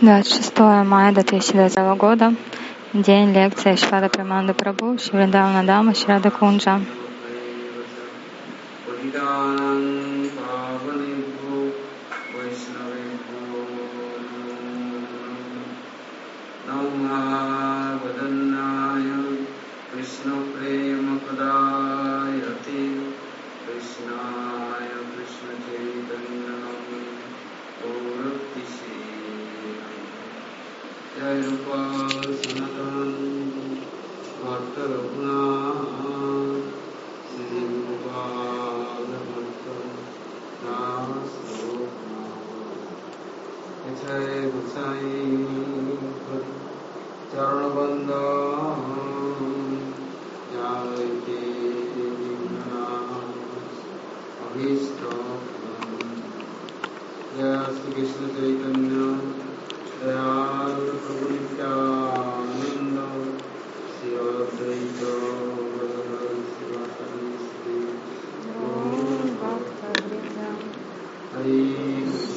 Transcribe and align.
Двадцать 0.00 0.36
шестое 0.36 0.84
мая 0.84 1.12
2020 1.12 1.78
года. 1.98 2.34
День 2.94 3.32
лекции 3.34 3.74
Шрада 3.74 4.08
Праманда 4.08 4.54
Прабhu, 4.54 4.98
Шривриндавана 4.98 5.64
Дама, 5.64 5.94
Шрада 5.94 6.30
Кунджа. 6.30 6.80
जय 43.88 44.50
गुसाई 44.54 45.12
चरण 47.32 47.68
बंदा 47.74 48.18
जाके 50.52 51.38
अभीष्ट 54.46 55.00
जय 57.36 57.56
श्री 57.78 57.92
कृष्ण 57.92 58.28
चैतन्य 58.36 59.08
दयाल 60.02 60.76
प्रभु 61.00 61.28
नित्यानंद 61.28 62.98
श्री 63.94 64.14
हरे 71.34 72.27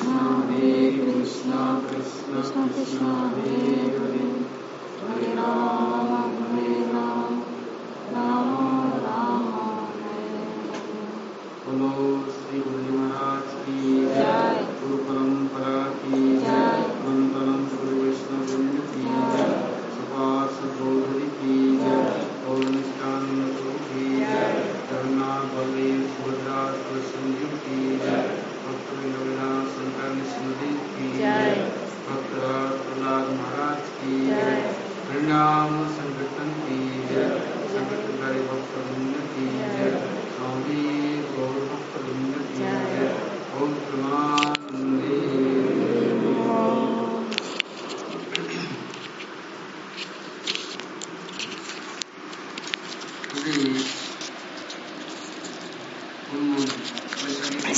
कृष्ण 1.44 2.68
कृष्ण 2.68 3.06
हरे 3.06 3.62
हरे 3.94 4.26
हरे 5.06 5.34
राम 5.36 6.12
हरे 6.42 6.74
राम 6.92 7.40
राम 8.14 8.52
श्री 12.32 12.60
गुरु 12.60 12.98
महाराज 12.98 13.54
की 13.64 13.91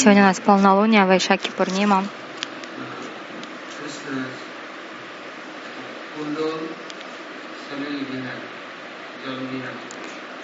Сегодня 0.04 0.24
у 0.24 0.26
нас 0.26 0.40
полнолуние, 0.42 1.06
Вайшаки 1.06 1.50
Пурнима. 1.50 2.04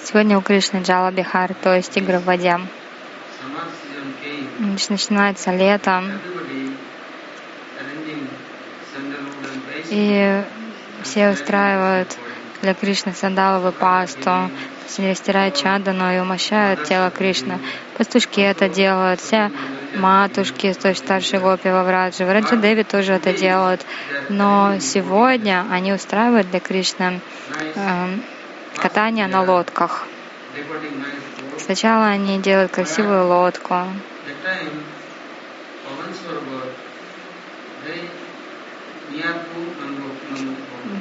Сегодня 0.01 0.37
у 0.37 0.41
Кришны 0.41 0.77
Джала 0.77 1.11
Бихар, 1.11 1.53
то 1.55 1.75
есть 1.75 1.97
игры 1.97 2.19
в 2.19 2.23
воде. 2.23 2.57
Начинается 4.59 5.51
лето. 5.51 6.03
И 9.89 10.41
все 11.03 11.31
устраивают 11.31 12.17
для 12.61 12.73
Кришны 12.73 13.13
сандаловую 13.13 13.73
пасту, 13.73 14.49
они 14.97 15.11
растирают 15.11 15.55
чадану 15.55 16.11
и 16.13 16.19
умощают 16.19 16.83
тело 16.83 17.09
Кришны. 17.11 17.59
Пастушки 17.97 18.41
это 18.41 18.67
делают, 18.67 19.21
все 19.21 19.51
матушки, 19.95 20.73
то 20.73 20.89
есть 20.89 21.03
старшие 21.03 21.39
гопи 21.39 21.69
во 21.69 21.83
Враджи. 21.83 22.25
Враджа 22.25 22.55
Деви 22.55 22.83
тоже 22.83 23.13
это 23.13 23.33
делают. 23.33 23.85
Но 24.29 24.77
сегодня 24.79 25.65
они 25.71 25.93
устраивают 25.93 26.49
для 26.49 26.59
Кришны 26.59 27.21
э, 27.75 28.17
катание 28.75 29.27
на 29.27 29.41
лодках. 29.41 30.07
Сначала 31.57 32.07
они 32.07 32.39
делают 32.39 32.71
красивую 32.71 33.27
лодку. 33.27 33.75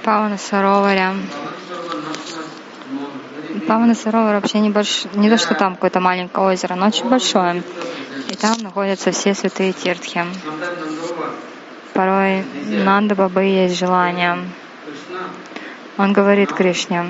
Павана 0.09 0.39
Сароваря. 0.39 1.15
Павана 3.67 3.95
Саровар 3.95 4.37
вообще 4.37 4.61
не, 4.61 4.71
больш... 4.71 5.05
не 5.13 5.29
то, 5.29 5.37
что 5.37 5.55
там 5.55 5.75
какое-то 5.75 6.01
маленькое 6.01 6.47
озеро, 6.47 6.77
но 6.77 6.87
очень 6.87 7.11
большое. 7.11 7.63
И 8.31 8.35
там 8.35 8.57
находятся 8.63 9.11
все 9.11 9.35
святые 9.35 9.75
тиртхи. 9.75 10.25
Порой 11.93 12.43
Нанда 12.87 13.17
Бабы 13.17 13.43
есть 13.43 13.79
желание. 13.79 14.39
Он 15.99 16.15
говорит 16.15 16.55
Кришне, 16.55 17.05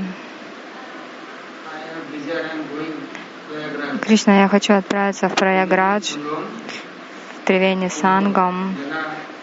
Кришна, 4.02 4.40
я 4.40 4.48
хочу 4.48 4.72
отправиться 4.72 5.28
в 5.28 5.36
Праяградж, 5.36 6.16
в 6.16 7.46
Тривени 7.46 7.86
Сангам, 7.86 8.74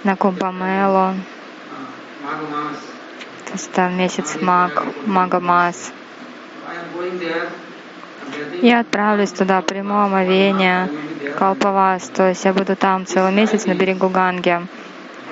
на 0.03 0.17
Кумбамелу. 0.17 1.15
Это 3.53 3.89
месяц 3.89 4.37
Маг, 4.41 4.85
Магамас. 5.05 5.91
Я 8.61 8.79
отправлюсь 8.79 9.31
туда, 9.31 9.61
приму 9.61 9.95
омовение, 9.95 10.89
Калпавас, 11.37 12.09
то 12.09 12.29
есть 12.29 12.45
я 12.45 12.53
буду 12.53 12.75
там 12.75 13.05
целый 13.05 13.31
месяц 13.31 13.65
на 13.65 13.75
берегу 13.75 14.09
Ганги. 14.09 14.65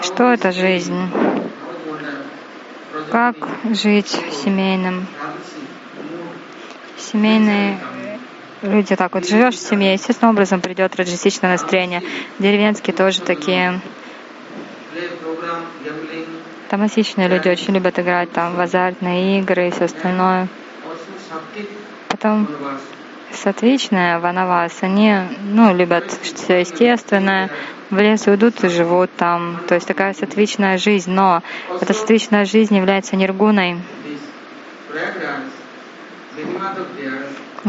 Что 0.01 0.31
это 0.31 0.51
жизнь? 0.51 1.09
Как 3.11 3.35
жить 3.71 4.19
семейным? 4.43 5.07
Семейные 6.97 7.79
люди 8.61 8.95
так 8.95 9.13
вот 9.13 9.27
живешь 9.27 9.55
в 9.55 9.59
семье, 9.59 9.93
естественным 9.93 10.35
образом 10.35 10.61
придет 10.61 10.95
раджестичное 10.95 11.51
настроение. 11.51 12.01
Деревенские 12.39 12.95
тоже 12.95 13.21
такие. 13.21 13.81
Тамасичные 16.73 17.27
люди 17.27 17.49
очень 17.49 17.75
любят 17.75 17.99
играть 17.99 18.31
там 18.31 18.55
в 18.55 18.59
азартные 18.59 19.37
игры 19.37 19.67
и 19.67 19.69
все 19.69 19.83
остальное. 19.83 20.47
Потом 22.09 22.49
сатвичная 23.31 24.17
ванавас, 24.17 24.81
они 24.81 25.15
ну, 25.43 25.71
любят 25.75 26.05
все 26.09 26.61
естественное, 26.61 27.51
в 27.91 27.99
лес 27.99 28.25
уйдут 28.25 28.63
и 28.63 28.69
живут 28.69 29.11
там. 29.15 29.59
То 29.67 29.75
есть 29.75 29.85
такая 29.85 30.15
сатвичная 30.15 30.79
жизнь, 30.79 31.11
но 31.11 31.43
эта 31.79 31.93
сатвичная 31.93 32.43
жизнь 32.43 32.75
является 32.75 33.15
ниргуной. 33.17 33.77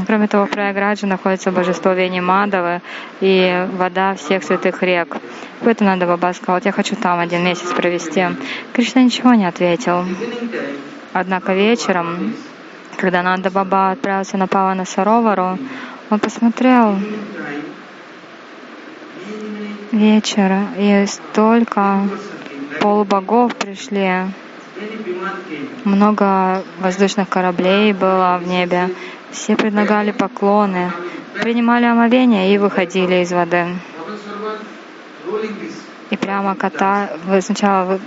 Кроме 0.06 0.26
того, 0.26 0.46
в 0.46 0.50
Праяграджи 0.50 1.06
находится 1.06 1.52
божество 1.52 1.93
Вени 1.93 2.20
Мадавы 2.20 2.81
и 3.20 3.69
вода 3.73 4.14
всех 4.14 4.43
святых 4.43 4.82
рек. 4.82 5.17
Поэтому 5.61 5.91
надо 5.91 6.06
Баба 6.06 6.32
сказал, 6.32 6.61
я 6.64 6.73
хочу 6.73 6.96
там 6.96 7.20
один 7.20 7.44
месяц 7.44 7.73
провести. 7.73 8.26
Кришна 8.73 9.02
ничего 9.02 9.35
не 9.35 9.46
ответил. 9.46 10.05
Однако 11.12 11.55
вечером 11.55 12.35
когда 12.96 13.23
Нанда 13.23 13.50
Баба 13.50 13.91
отправился 13.91 14.37
на 14.37 14.46
Павана 14.46 14.85
Саровару, 14.85 15.58
он 16.11 16.19
посмотрел 16.19 16.97
вечер, 19.93 20.69
и 20.79 21.05
столько 21.06 22.08
полубогов 22.81 23.55
пришли, 23.56 24.26
много 25.85 26.62
воздушных 26.79 27.29
кораблей 27.29 27.93
было 27.93 28.40
в 28.43 28.47
небе, 28.47 28.90
Все 29.35 29.57
предлагали 29.57 30.13
поклоны, 30.13 30.93
принимали 31.43 31.87
омовение 31.87 32.55
и 32.55 32.59
выходили 32.59 33.17
из 33.17 33.33
воды. 33.33 33.67
И 36.11 36.17
прямо 36.17 36.55
кота, 36.55 37.11
вы 37.25 37.43
сначала 37.43 37.85
вы, 37.85 38.01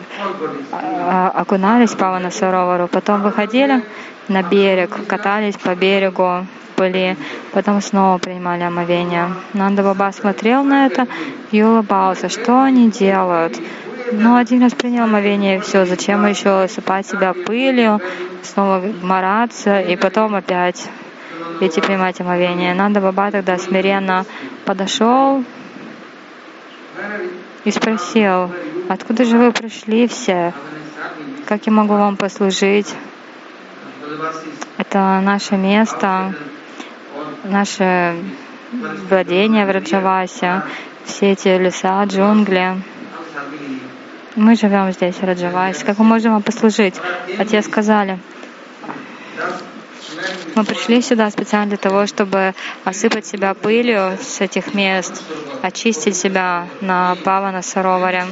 а, 0.72 1.30
окунались 1.36 1.92
в 1.92 1.98
Павана 1.98 2.32
Саровару, 2.32 2.88
потом 2.88 3.24
выходили 3.24 3.84
на 4.30 4.42
берег, 4.42 5.06
катались 5.06 5.58
по 5.58 5.76
берегу, 5.76 6.46
были, 6.78 7.18
потом 7.52 7.82
снова 7.82 8.20
принимали 8.20 8.64
омовение. 8.64 9.34
Нанда 9.54 9.84
Баба 9.84 10.12
смотрел 10.14 10.64
на 10.64 10.86
это 10.86 11.08
и 11.52 11.62
улыбался. 11.62 12.30
Что 12.30 12.62
они 12.64 12.90
делают? 12.90 13.60
Ну, 14.14 14.38
один 14.38 14.62
раз 14.62 14.74
принял 14.74 15.04
омовение, 15.04 15.58
и 15.58 15.60
все. 15.60 15.86
Зачем 15.86 16.26
еще 16.26 16.70
сыпать 16.70 17.06
себя 17.06 17.34
пылью, 17.34 18.00
снова 18.44 18.82
мараться, 19.02 19.82
и 19.82 19.98
потом 19.98 20.34
опять 20.34 20.88
идти 21.62 21.82
принимать 21.82 22.20
омовение. 22.22 22.74
Нанда 22.74 23.02
Баба 23.02 23.32
тогда 23.32 23.58
смиренно 23.58 24.26
подошел 24.66 25.44
и 27.64 27.72
спросил, 27.72 28.52
откуда 28.90 29.26
же 29.26 29.38
вы 29.38 29.52
пришли 29.52 30.08
все? 30.08 30.54
Как 31.46 31.66
я 31.66 31.72
могу 31.72 31.94
вам 31.94 32.18
послужить? 32.18 32.94
Это 34.78 35.20
наше 35.24 35.56
место, 35.56 36.34
наше 37.44 38.16
владение 39.10 39.66
в 39.66 39.72
Раджавасе, 39.72 40.64
все 41.06 41.32
эти 41.32 41.48
леса, 41.50 42.04
джунгли. 42.04 42.82
Мы 44.36 44.56
живем 44.56 44.92
здесь, 44.92 45.16
в 45.16 45.24
Раджавасе. 45.24 45.86
Как 45.86 45.98
мы 45.98 46.06
можем 46.06 46.34
вам 46.34 46.44
послужить? 46.44 46.96
Отец 47.40 47.66
сказали, 47.66 48.20
мы 50.56 50.64
пришли 50.64 51.02
сюда 51.02 51.30
специально 51.30 51.68
для 51.68 51.78
того, 51.78 52.08
чтобы 52.08 52.54
осыпать 52.84 53.26
себя 53.26 53.54
пылью 53.54 54.18
с 54.22 54.42
этих 54.42 54.74
мест, 54.74 55.24
очистить 55.62 56.16
себя 56.16 56.68
на 56.82 57.16
Павана 57.24 57.62
Сароваре, 57.62 58.26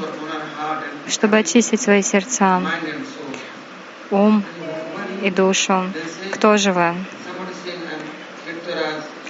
чтобы 1.07 1.37
очистить 1.37 1.81
свои 1.81 2.01
сердца, 2.01 2.61
ум 4.11 4.43
и 5.21 5.29
душу. 5.29 5.83
Кто 6.31 6.57
же 6.57 6.71
вы? 6.71 6.95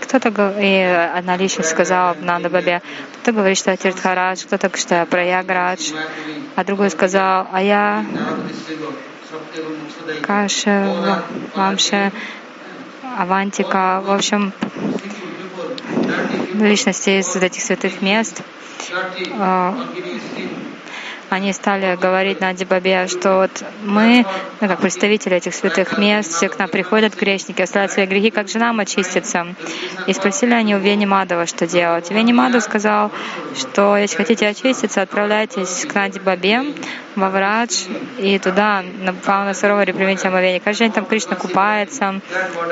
Кто-то, 0.02 0.56
и 0.60 0.82
одна 1.18 1.36
личность 1.36 1.70
сказала 1.70 2.14
в 2.14 2.24
Нандабабе, 2.24 2.82
кто-то 3.14 3.34
говорит, 3.34 3.58
что 3.58 3.72
я 3.72 3.78
Тиртхарадж, 3.78 4.46
кто-то, 4.46 4.76
что 4.78 4.96
я 4.96 5.06
Праяградж, 5.06 5.92
а 6.56 6.64
другой 6.64 6.90
сказал, 6.90 7.48
а 7.52 7.62
я 7.62 8.06
Каша, 10.22 11.24
Вамша, 11.56 12.12
Авантика, 13.18 14.02
в 14.06 14.12
общем, 14.12 14.52
личности 16.54 17.22
из 17.22 17.36
этих 17.36 17.62
святых 17.62 18.02
мест 18.02 18.42
они 21.30 21.54
стали 21.54 21.96
говорить 21.96 22.40
на 22.42 22.54
Бабе, 22.54 23.08
что 23.08 23.38
вот 23.38 23.64
мы, 23.84 24.26
ну, 24.62 24.68
как 24.68 24.80
представители 24.80 25.38
этих 25.38 25.54
святых 25.54 25.98
мест, 25.98 26.32
все 26.32 26.50
к 26.50 26.58
нам 26.58 26.70
приходят 26.70 27.16
грешники, 27.16 27.62
оставляют 27.62 27.92
свои 27.92 28.06
грехи, 28.06 28.32
как 28.32 28.48
же 28.48 28.60
нам 28.60 28.80
очиститься? 28.80 29.48
И 30.08 30.14
спросили 30.14 30.54
они 30.54 30.76
у 30.76 30.80
Вени 30.80 31.06
Мадова, 31.06 31.46
что 31.46 31.68
делать. 31.68 32.12
Вени 32.12 32.34
Мадов 32.34 32.64
сказал, 32.64 33.12
что 33.56 33.98
если 33.98 34.18
хотите 34.18 34.48
очиститься, 34.48 35.02
отправляйтесь 35.02 35.86
к 35.86 35.94
Нади 35.94 36.20
Бабе, 36.20 36.74
во 37.16 37.30
Врадж, 37.30 37.86
и 38.18 38.38
туда, 38.40 38.84
на 39.02 39.14
Павна 39.14 39.54
Сароваре, 39.54 39.94
примите 39.94 40.28
омовение. 40.28 40.60
Каждый 40.60 40.86
день 40.86 40.92
там 40.92 41.06
Кришна 41.06 41.36
купается, 41.36 42.22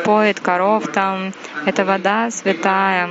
поет 0.03 0.39
коров 0.39 0.88
там. 0.88 1.33
Это 1.65 1.85
вода 1.85 2.29
святая. 2.29 3.09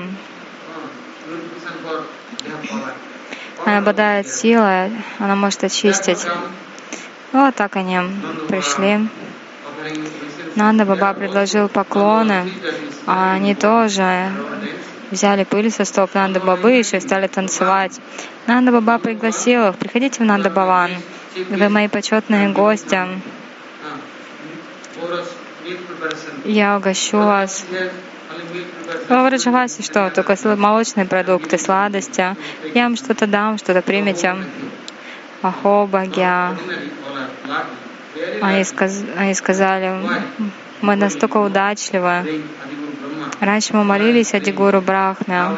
Она 3.64 3.78
обладает 3.78 4.28
силой, 4.28 4.90
она 5.18 5.36
может 5.36 5.64
очистить. 5.64 6.26
Вот 7.32 7.54
так 7.54 7.76
они 7.76 7.98
пришли. 8.48 9.08
Нанда 10.54 10.84
Баба 10.84 11.14
предложил 11.14 11.68
поклоны, 11.68 12.52
а 13.06 13.34
они 13.34 13.54
тоже 13.54 14.30
взяли 15.10 15.44
пыль 15.44 15.70
со 15.70 15.84
стоп 15.84 16.14
Нанда 16.14 16.40
Бабы 16.40 16.72
еще 16.72 17.00
стали 17.00 17.26
танцевать. 17.26 18.00
Нанда 18.46 18.72
Баба 18.72 18.98
пригласил 18.98 19.68
их, 19.68 19.76
приходите 19.76 20.22
в 20.22 20.26
Нанда 20.26 20.50
Баван, 20.50 20.90
вы 21.48 21.68
мои 21.68 21.88
почетные 21.88 22.50
гости. 22.50 22.98
Я 26.44 26.76
угощу 26.76 27.18
вас. 27.18 27.64
В 29.08 29.30
Раджавасе 29.30 29.82
что? 29.82 30.10
Только 30.10 30.36
молочные 30.56 31.06
продукты, 31.06 31.58
сладости. 31.58 32.36
Я 32.74 32.84
вам 32.84 32.96
что-то 32.96 33.26
дам, 33.26 33.58
что-то 33.58 33.82
примете. 33.82 34.36
Ахо, 35.42 35.86
Бхагья. 35.86 36.56
Они, 38.40 38.64
сказ... 38.64 39.04
Они 39.16 39.34
сказали, 39.34 40.00
мы 40.80 40.96
настолько 40.96 41.38
удачливы. 41.38 42.42
Раньше 43.40 43.74
мы 43.74 43.84
молились 43.84 44.34
о 44.34 44.40
Дигуру 44.40 44.80
Брахме. 44.80 45.56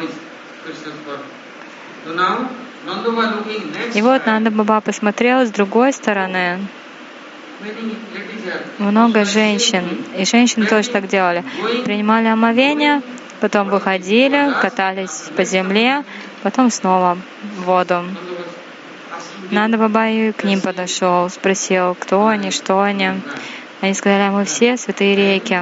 И 3.93 4.01
вот 4.01 4.25
Нанда 4.25 4.51
Баба 4.51 4.81
посмотрел 4.81 5.45
с 5.45 5.49
другой 5.49 5.93
стороны. 5.93 6.59
Много 8.79 9.25
женщин, 9.25 10.05
и 10.17 10.25
женщины 10.25 10.65
тоже 10.67 10.89
так 10.89 11.07
делали. 11.07 11.43
Принимали 11.83 12.27
омовение, 12.27 13.01
потом 13.39 13.69
выходили, 13.69 14.53
катались 14.61 15.29
по 15.35 15.43
земле, 15.43 16.03
потом 16.43 16.69
снова 16.69 17.17
в 17.57 17.63
воду. 17.63 18.03
Нанда 19.51 19.77
Бабай 19.77 20.33
к 20.33 20.43
ним 20.43 20.61
подошел, 20.61 21.29
спросил, 21.29 21.95
кто 21.95 22.27
они, 22.27 22.51
что 22.51 22.81
они. 22.81 23.11
Они 23.81 23.93
сказали, 23.93 24.23
«А 24.23 24.31
мы 24.31 24.45
все 24.45 24.77
святые 24.77 25.15
реки. 25.15 25.59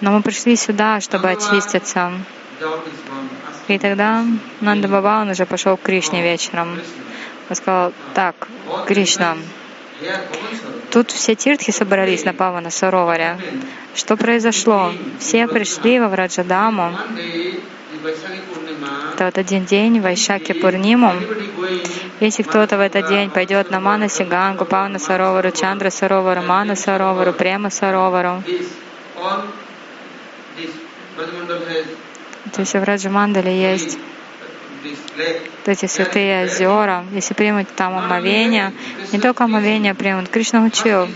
Но 0.00 0.12
мы 0.12 0.22
пришли 0.22 0.56
сюда, 0.56 1.00
чтобы 1.00 1.30
очиститься. 1.30 2.12
И 3.68 3.78
тогда 3.78 4.24
Нанда 4.60 4.88
Баба, 4.88 5.20
он 5.22 5.30
уже 5.30 5.46
пошел 5.46 5.76
к 5.76 5.82
Кришне 5.82 6.22
вечером. 6.22 6.78
Он 7.48 7.56
сказал, 7.56 7.92
так, 8.14 8.48
Кришна, 8.86 9.36
Тут 10.90 11.10
все 11.10 11.34
тиртхи 11.34 11.70
собрались 11.70 12.24
на 12.24 12.34
Павана 12.34 12.70
Сароваре. 12.70 13.38
Что 13.94 14.16
произошло? 14.16 14.92
Все 15.18 15.46
пришли 15.46 16.00
во 16.00 16.08
Враджадаму. 16.08 16.92
Это 19.14 19.24
вот 19.26 19.38
один 19.38 19.64
день, 19.64 20.00
Вайшаки 20.00 20.52
Пурниму. 20.52 21.12
Если 22.20 22.42
кто-то 22.42 22.78
в 22.78 22.80
этот 22.80 23.08
день 23.08 23.30
пойдет 23.30 23.70
на 23.70 23.80
Мана 23.80 24.08
Сигангу, 24.08 24.64
Павана 24.64 24.98
Саровару, 24.98 25.50
Чандра 25.50 25.90
Саровару, 25.90 26.42
Мана 26.42 26.76
Саровару, 26.76 27.32
Према 27.32 27.70
Саровару, 27.70 28.42
то 32.52 32.60
есть 32.60 32.74
в 32.74 32.82
Раджамандале 32.82 33.72
есть 33.72 33.98
эти 35.66 35.86
святые 35.86 36.44
озера, 36.44 37.04
если 37.12 37.34
примут 37.34 37.68
там 37.74 37.96
омовение, 37.96 38.72
не 39.12 39.18
только 39.18 39.44
омовение 39.44 39.94
примут, 39.94 40.28
Кришна 40.28 40.62
учил. 40.64 41.08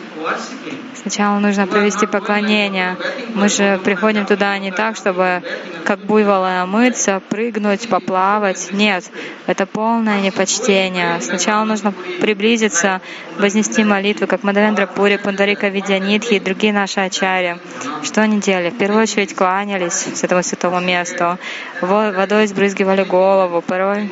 Сначала 1.04 1.38
нужно 1.38 1.66
провести 1.66 2.06
поклонение. 2.06 2.96
Мы 3.34 3.50
же 3.50 3.78
приходим 3.84 4.24
туда 4.24 4.56
не 4.56 4.72
так, 4.72 4.96
чтобы 4.96 5.42
как 5.84 5.98
буйволы 5.98 6.62
омыться, 6.62 7.20
прыгнуть, 7.28 7.90
поплавать. 7.90 8.72
Нет, 8.72 9.04
это 9.46 9.66
полное 9.66 10.22
непочтение. 10.22 11.20
Сначала 11.20 11.64
нужно 11.64 11.92
приблизиться, 12.22 13.02
вознести 13.36 13.84
молитвы, 13.84 14.26
как 14.26 14.44
Мадавендра 14.44 14.86
Пури, 14.86 15.18
Пундарика 15.18 15.68
Видянитхи 15.68 16.34
и 16.36 16.40
другие 16.40 16.72
наши 16.72 17.00
ачари. 17.00 17.58
Что 18.02 18.22
они 18.22 18.40
делали? 18.40 18.70
В 18.70 18.78
первую 18.78 19.02
очередь 19.02 19.36
кланялись 19.36 20.06
с 20.06 20.24
этого 20.24 20.40
святого 20.40 20.80
места, 20.80 21.38
водой 21.82 22.46
сбрызгивали 22.46 23.04
голову, 23.04 23.60
порой 23.60 24.08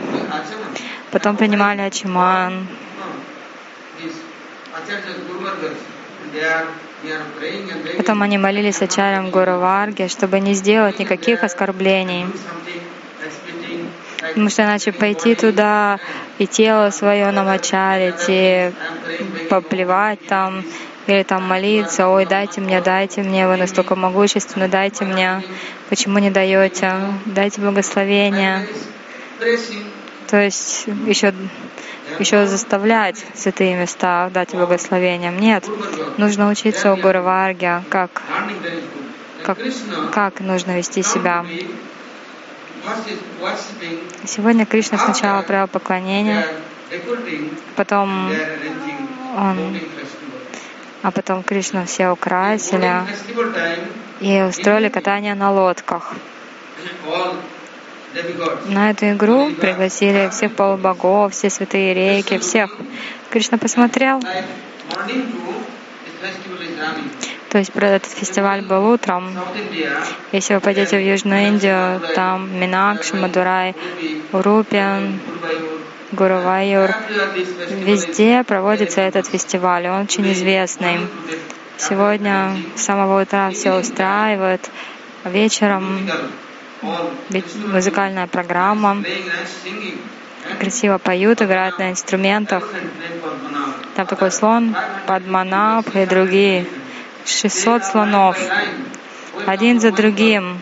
потом 1.10 1.38
принимали 1.38 1.80
ачиман. 1.80 2.68
Потом 7.96 8.22
они 8.22 8.38
молились 8.38 8.80
Ачарям 8.80 9.30
Гуру 9.30 9.58
Варге, 9.58 10.08
чтобы 10.08 10.40
не 10.40 10.54
сделать 10.54 10.98
никаких 10.98 11.42
оскорблений. 11.42 12.26
Потому 14.20 14.48
что 14.48 14.62
иначе 14.62 14.92
пойти 14.92 15.34
туда 15.34 15.98
и 16.38 16.46
тело 16.46 16.90
свое 16.90 17.30
намочалить, 17.32 18.24
и 18.28 18.72
поплевать 19.50 20.24
там, 20.26 20.64
или 21.06 21.24
там 21.24 21.42
молиться, 21.42 22.08
ой, 22.08 22.24
дайте 22.24 22.60
мне, 22.60 22.80
дайте 22.80 23.22
мне, 23.22 23.48
вы 23.48 23.56
настолько 23.56 23.96
могущественны, 23.96 24.68
дайте 24.68 25.04
мне, 25.04 25.42
почему 25.88 26.18
не 26.18 26.30
даете, 26.30 26.94
дайте 27.26 27.60
благословение. 27.60 28.68
То 30.32 30.40
есть 30.40 30.86
еще 31.06 31.34
еще 32.18 32.46
заставлять 32.46 33.22
святые 33.34 33.76
места 33.76 34.30
дать 34.32 34.54
благословением. 34.54 35.38
Нет, 35.38 35.68
нужно 36.16 36.48
учиться 36.48 36.94
у 36.94 36.96
Гуру 36.96 37.20
Варги, 37.20 37.70
как 37.90 38.22
как, 39.44 39.58
как 40.10 40.40
нужно 40.40 40.78
вести 40.78 41.02
себя. 41.02 41.44
Сегодня 44.24 44.64
Кришна 44.64 44.96
сначала 44.96 45.42
провел 45.42 45.68
поклонение, 45.68 46.46
потом 47.76 48.32
он, 49.36 49.80
а 51.02 51.10
потом 51.10 51.42
Кришну 51.42 51.84
все 51.84 52.08
украсили 52.08 53.02
и 54.20 54.40
устроили 54.40 54.88
катание 54.88 55.34
на 55.34 55.52
лодках. 55.52 56.14
На 58.68 58.90
эту 58.90 59.10
игру 59.12 59.50
пригласили 59.52 60.28
всех 60.30 60.52
полубогов, 60.52 61.32
все 61.32 61.48
святые 61.48 61.94
реки, 61.94 62.38
всех. 62.38 62.76
Кришна 63.30 63.58
посмотрел. 63.58 64.20
То 67.48 67.58
есть 67.58 67.72
этот 67.74 68.06
фестиваль 68.06 68.62
был 68.62 68.86
утром. 68.90 69.30
Если 70.32 70.54
вы 70.54 70.60
пойдете 70.60 70.96
в 70.96 71.02
Южную 71.02 71.48
Индию, 71.48 72.00
там 72.14 72.58
Минакш, 72.58 73.12
Мадурай, 73.12 73.74
Урупин, 74.32 75.20
Гурувайюр, 76.12 76.90
везде 77.70 78.44
проводится 78.44 79.00
этот 79.00 79.26
фестиваль, 79.26 79.86
он 79.88 80.02
очень 80.02 80.30
известный. 80.32 81.00
Сегодня 81.78 82.56
с 82.76 82.82
самого 82.82 83.22
утра 83.22 83.50
все 83.50 83.72
устраивают, 83.78 84.70
вечером 85.24 86.08
музыкальная 87.66 88.26
программа, 88.26 89.02
красиво 90.58 90.98
поют, 90.98 91.42
играют 91.42 91.78
на 91.78 91.90
инструментах. 91.90 92.68
Там 93.94 94.06
такой 94.06 94.30
слон, 94.30 94.74
Падманаб 95.06 95.94
и 95.94 96.06
другие. 96.06 96.66
600 97.24 97.84
слонов, 97.84 98.36
один 99.46 99.80
за 99.80 99.92
другим, 99.92 100.58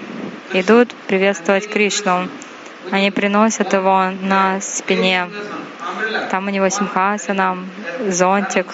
идут 0.53 0.95
приветствовать 1.07 1.69
Кришну. 1.69 2.29
Они 2.91 3.11
приносят 3.11 3.73
его 3.73 4.11
на 4.21 4.61
спине. 4.61 5.29
Там 6.31 6.47
у 6.47 6.51
него 6.51 6.69
симхасана, 6.69 7.59
зонтик. 8.09 8.67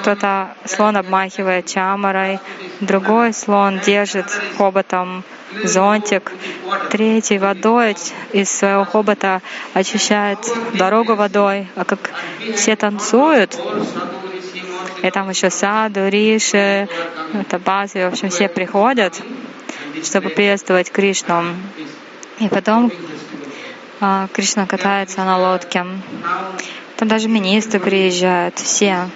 Кто-то 0.00 0.54
слон 0.64 0.96
обмахивает 0.96 1.66
чамарой, 1.66 2.38
другой 2.80 3.34
слон 3.34 3.80
держит 3.80 4.26
хоботом 4.56 5.24
зонтик, 5.64 6.32
третий 6.90 7.38
водой 7.38 7.96
из 8.32 8.50
своего 8.50 8.84
хобота 8.84 9.42
очищает 9.74 10.38
дорогу 10.74 11.16
водой. 11.16 11.68
А 11.76 11.84
как 11.84 11.98
все 12.54 12.76
танцуют, 12.76 13.58
и 15.02 15.10
там 15.10 15.28
еще 15.28 15.50
Саду, 15.50 16.08
Риши, 16.08 16.88
Табази, 17.48 17.98
в 18.04 18.12
общем, 18.12 18.30
все 18.30 18.48
приходят, 18.48 19.20
чтобы 20.02 20.30
приветствовать 20.30 20.90
Кришну. 20.90 21.44
И 22.38 22.48
потом 22.48 22.90
а, 24.00 24.28
Кришна 24.32 24.66
катается 24.66 25.24
на 25.24 25.38
лодке. 25.38 25.84
Там 26.96 27.08
даже 27.08 27.28
министры 27.28 27.80
приезжают, 27.80 28.58
все 28.58 29.08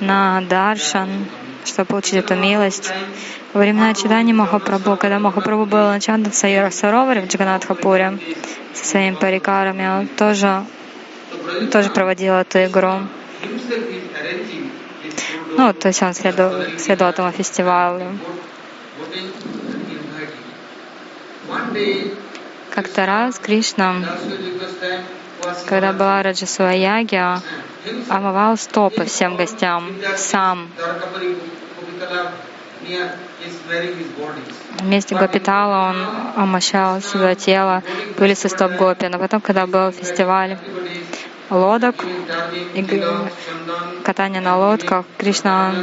на 0.00 0.40
Даршан, 0.42 1.26
чтобы 1.64 1.86
получить 1.86 2.14
эту 2.14 2.34
милость. 2.34 2.92
Во 3.52 3.60
времена 3.60 3.94
читания 3.94 4.34
Махапрабху, 4.34 4.96
когда 4.96 5.18
Махапрабху 5.18 5.66
был 5.66 5.88
на 5.88 6.00
Чанда 6.00 6.30
в 6.30 6.34
Сароваре 6.34 7.22
в 7.22 7.26
Джаганатхапуре 7.26 8.18
со 8.74 8.84
своими 8.84 9.16
парикарами, 9.16 10.00
он 10.00 10.06
тоже, 10.06 10.64
тоже 11.72 11.90
проводил 11.90 12.34
эту 12.34 12.64
игру. 12.64 12.92
Ну, 15.56 15.72
то 15.72 15.88
есть 15.88 16.02
он 16.02 16.14
следовал, 16.14 16.78
следовал 16.78 17.10
этому 17.10 17.32
фестивалю. 17.32 18.18
Как-то 22.70 23.06
раз 23.06 23.38
Кришна, 23.38 23.96
когда 25.66 25.92
была 25.92 26.22
Раджасуа 26.22 26.72
Ягия, 26.72 27.40
омывал 28.08 28.56
стопы 28.56 29.04
всем 29.04 29.36
гостям 29.36 29.92
сам. 30.16 30.68
Вместе 34.80 35.14
Гопитала 35.14 35.90
он 35.90 36.42
омощал 36.42 37.00
свое 37.00 37.34
тело, 37.34 37.82
были 38.18 38.34
со 38.34 38.48
стоп 38.48 38.72
Гопи. 38.72 39.06
Но 39.08 39.18
потом, 39.18 39.40
когда 39.40 39.66
был 39.66 39.92
фестиваль 39.92 40.58
лодок 41.50 41.96
и 42.74 43.04
катание 44.04 44.40
на 44.40 44.56
лодках, 44.56 45.04
Кришна 45.18 45.74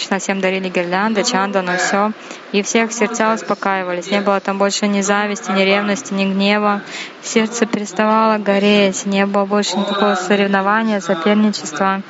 Кришна 0.00 0.18
всем 0.18 0.40
дарили 0.40 0.70
гирлянды, 0.70 1.22
чандану, 1.24 1.76
все. 1.76 2.12
И 2.52 2.62
всех 2.62 2.90
сердца 2.90 3.34
успокаивались. 3.34 4.10
Не 4.10 4.22
было 4.22 4.40
там 4.40 4.56
больше 4.56 4.88
ни 4.88 5.02
зависти, 5.02 5.50
ни 5.50 5.60
ревности, 5.60 6.14
ни 6.14 6.24
гнева. 6.24 6.80
Сердце 7.22 7.66
переставало 7.66 8.38
гореть. 8.38 9.04
Не 9.04 9.26
было 9.26 9.44
больше 9.44 9.76
никакого 9.76 10.14
соревнования, 10.14 11.00
соперничества. 11.00 12.00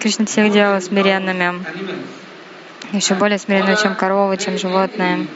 Кришна 0.00 0.26
всех 0.26 0.52
делал 0.52 0.80
смиренными. 0.80 1.64
Еще 2.92 3.16
более 3.16 3.38
смиренными, 3.38 3.74
чем 3.74 3.96
коровы, 3.96 4.36
чем 4.36 4.56
животные. 4.58 5.26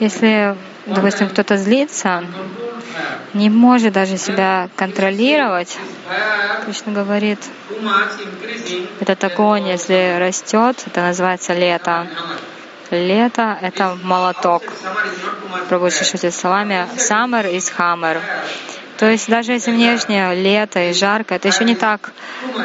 Если, 0.00 0.54
допустим, 0.84 1.30
кто-то 1.30 1.56
злится, 1.56 2.24
не 3.34 3.50
может 3.50 3.92
даже 3.92 4.16
себя 4.16 4.68
контролировать, 4.76 5.78
Кришна 6.64 6.92
говорит, 6.92 7.38
этот 9.00 9.24
огонь, 9.24 9.68
если 9.68 10.16
растет, 10.18 10.82
это 10.86 11.00
называется 11.00 11.54
лето. 11.54 12.06
Лето— 12.90 13.56
это 13.62 13.96
молоток. 14.02 14.62
Пробуешь 15.68 15.94
шутить 15.94 16.34
словами. 16.34 16.88
Саммер 16.96 17.46
из 17.46 17.70
хаммер. 17.70 18.20
То 19.00 19.08
есть 19.08 19.30
даже 19.30 19.52
если 19.52 19.70
внешне 19.70 20.34
лето 20.34 20.90
и 20.90 20.92
жарко, 20.92 21.34
это 21.36 21.48
еще 21.48 21.64
не 21.64 21.74
так 21.74 22.12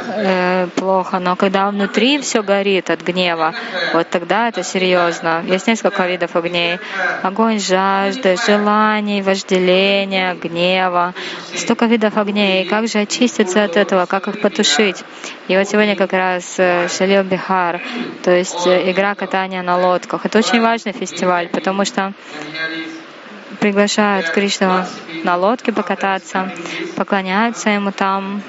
э, 0.10 0.68
плохо, 0.76 1.20
но 1.20 1.38
когда 1.38 1.70
внутри 1.70 2.20
все 2.20 2.44
горит 2.44 2.90
от 2.90 3.02
гнева, 3.04 3.56
вот 3.94 4.10
тогда 4.10 4.50
это 4.50 4.62
серьезно. 4.62 5.46
Есть 5.48 5.68
несколько 5.68 6.06
видов 6.06 6.36
огней. 6.36 6.78
Огонь 7.24 7.62
жажды, 7.62 8.36
желаний, 8.46 9.22
вожделения, 9.22 10.34
гнева. 10.34 11.14
Столько 11.56 11.86
видов 11.86 12.18
огней. 12.18 12.66
Как 12.66 12.90
же 12.90 13.00
очиститься 13.00 13.64
от 13.64 13.78
этого, 13.78 14.06
как 14.06 14.28
их 14.28 14.42
потушить? 14.42 15.06
И 15.48 15.56
вот 15.56 15.70
сегодня 15.70 15.96
как 15.96 16.12
раз 16.12 16.56
э, 16.58 16.90
Шалил 16.90 17.24
Бихар, 17.24 17.80
то 18.24 18.32
есть 18.32 18.68
э, 18.68 18.92
игра 18.92 19.16
катания 19.16 19.62
на 19.62 19.78
лодках. 19.78 20.26
Это 20.26 20.40
очень 20.40 20.60
важный 20.60 20.92
фестиваль, 20.92 21.48
потому 21.48 21.86
что 21.86 22.12
приглашают 23.60 24.30
Кришну 24.30 24.86
на 25.24 25.38
лодке 25.38 25.72
покататься, 25.72 26.52
поклоняются 26.96 27.70
ему 27.70 27.92
там 27.92 28.42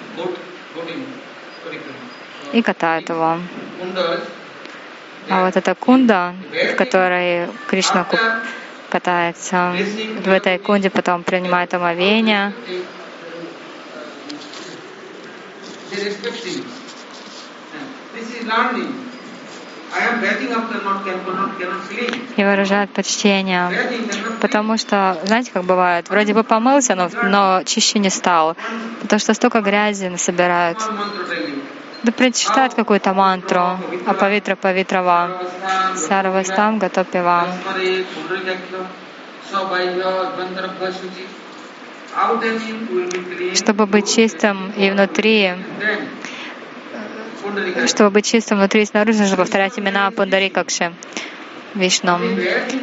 и 2.53 2.63
катают 2.63 3.09
его. 3.09 3.39
А 5.29 5.45
вот 5.45 5.57
эта 5.57 5.75
кунда, 5.75 6.35
в 6.73 6.77
которой 6.77 7.49
Кришна 7.67 8.07
катается, 8.89 9.75
в 10.25 10.29
этой 10.29 10.59
кунде 10.59 10.91
потом 10.91 11.23
принимает 11.25 11.75
омовение. 11.75 12.53
This 18.17 18.31
is 18.31 18.47
learning 18.47 19.06
и 22.37 22.45
выражают 22.45 22.91
почтение. 22.91 23.71
Потому 24.41 24.77
что, 24.77 25.19
знаете, 25.25 25.51
как 25.53 25.65
бывает, 25.65 26.09
вроде 26.11 26.35
бы 26.35 26.45
помылся, 26.45 26.95
но, 26.95 27.09
но 27.23 27.63
чище 27.65 27.99
не 27.99 28.11
стал, 28.11 28.57
потому 29.01 29.19
что 29.19 29.35
столько 29.35 29.61
грязи 29.61 30.07
насобирают. 30.07 30.79
Да 32.03 32.13
прочитают 32.13 32.75
какую-то 32.75 33.15
мантру, 33.15 33.79
а 34.07 34.15
павитра 34.15 34.55
павитрава, 34.55 35.43
сарвастам 35.97 36.79
гатопива. 36.79 37.49
Чтобы 43.55 43.87
быть 43.87 44.15
чистым 44.15 44.71
и 44.77 44.91
внутри, 44.91 45.55
чтобы 47.87 48.11
быть 48.11 48.27
чистым 48.27 48.59
внутри 48.59 48.83
и 48.83 48.87
снаружи, 48.87 49.21
нужно 49.21 49.37
повторять 49.37 49.79
имена 49.79 50.11
Пундарикакши. 50.11 50.93
Вишну. 51.77 52.19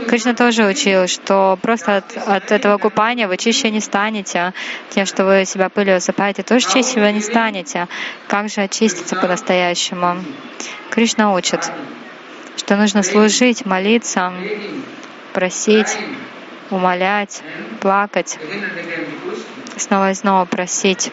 Кришна 0.07 0.33
тоже 0.33 0.65
учил, 0.65 1.07
что 1.07 1.57
просто 1.61 1.97
от, 1.97 2.17
от 2.17 2.51
этого 2.51 2.77
купания 2.77 3.27
вы 3.27 3.37
чище 3.37 3.71
не 3.71 3.79
станете. 3.79 4.53
Тем, 4.89 5.05
что 5.05 5.25
вы 5.25 5.45
себя 5.45 5.69
пылью 5.69 5.95
засыпаете, 5.95 6.43
тоже 6.43 6.67
чище 6.67 6.99
вы 6.99 7.11
не 7.11 7.21
станете. 7.21 7.87
Как 8.27 8.49
же 8.49 8.61
очиститься 8.61 9.15
по-настоящему? 9.15 10.23
Кришна 10.91 11.33
учит, 11.33 11.71
что 12.55 12.75
нужно 12.75 13.01
служить, 13.01 13.65
молиться, 13.65 14.31
просить, 15.33 15.97
умолять, 16.69 17.41
плакать, 17.79 18.37
снова 19.77 20.11
и 20.11 20.13
снова 20.13 20.45
просить 20.45 21.11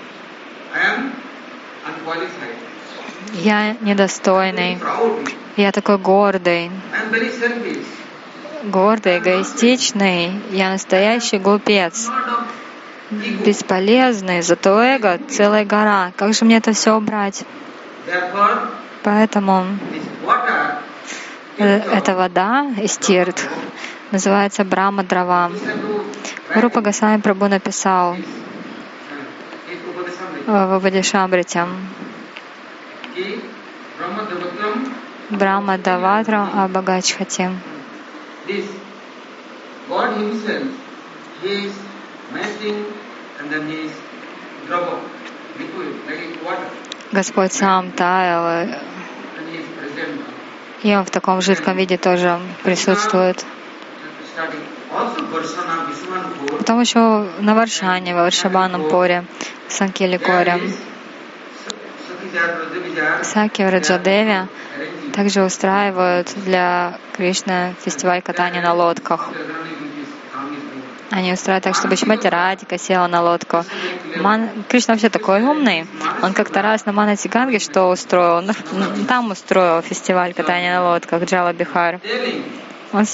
я 3.34 3.76
недостойный, 3.80 4.78
я 5.56 5.72
такой 5.72 5.98
гордый, 5.98 6.70
гордый, 8.64 9.18
эгоистичный, 9.18 10.32
я 10.50 10.70
настоящий 10.70 11.38
глупец, 11.38 12.08
бесполезный, 13.10 14.42
зато 14.42 14.82
эго— 14.82 15.18
целая 15.28 15.64
гора. 15.64 16.12
Как 16.16 16.34
же 16.34 16.44
мне 16.44 16.58
это 16.58 16.72
все 16.72 16.96
убрать? 16.96 17.44
Поэтому 19.02 19.66
э, 21.58 21.80
эта 21.92 22.14
вода 22.14 22.66
из 22.82 22.98
тирт 22.98 23.48
называется 24.10 24.64
Брама 24.64 25.04
Дрова. 25.04 25.50
Рупа 26.54 26.80
Гасами 26.80 27.20
Прабу 27.20 27.46
написал 27.46 28.16
в 30.46 30.76
Упадишамрите, 30.76 31.66
Брама 35.30 35.78
Даватра 35.78 36.48
like 46.06 46.44
water. 46.44 46.68
Господь 47.12 47.52
сам 47.52 47.90
таял, 47.90 48.44
э, 48.46 48.78
и 50.82 50.94
он 50.94 51.04
в 51.04 51.10
таком 51.10 51.40
жидком 51.40 51.76
виде 51.76 51.96
тоже 51.96 52.40
присутствует. 52.62 53.44
Потом 56.58 56.80
еще 56.80 57.26
на 57.40 57.54
Варшане, 57.54 58.14
в 58.14 58.18
Варшабанном 58.18 58.88
поре, 58.88 59.24
в 59.68 59.72
Санкеликоре. 59.72 60.60
Саки 63.22 63.62
в 63.62 63.70
Раджадеве 63.70 64.48
также 65.12 65.42
устраивают 65.42 66.32
для 66.44 66.98
Кришны 67.16 67.74
фестиваль 67.80 68.22
катания 68.22 68.62
на 68.62 68.72
лодках. 68.72 69.30
Они 71.10 71.32
устраивают 71.32 71.64
так, 71.64 71.74
чтобы 71.74 71.96
Шимати 71.96 72.28
Радика 72.28 72.78
села 72.78 73.08
на 73.08 73.20
лодку. 73.20 73.64
Ман... 74.16 74.48
Кришна 74.68 74.94
вообще 74.94 75.08
такой 75.08 75.42
умный. 75.42 75.86
Он 76.22 76.32
как-то 76.32 76.62
раз 76.62 76.86
на 76.86 76.92
Мана 76.92 77.16
Ганге 77.24 77.58
что 77.58 77.86
устроил? 77.86 78.36
Он 78.36 78.50
м, 78.50 79.06
там 79.06 79.30
устроил 79.30 79.82
фестиваль 79.82 80.34
катания 80.34 80.78
на 80.78 80.90
лодках 80.90 81.24
Джала 81.24 81.52
Бихар. 81.52 82.00
Он, 82.92 83.04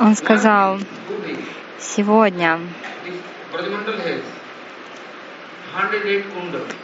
он 0.00 0.16
сказал, 0.16 0.80
сегодня 1.78 2.58
this 3.04 3.14
Brajamandal 3.52 3.96
has 3.98 4.04
108 4.04 4.26
kunda 4.26 4.40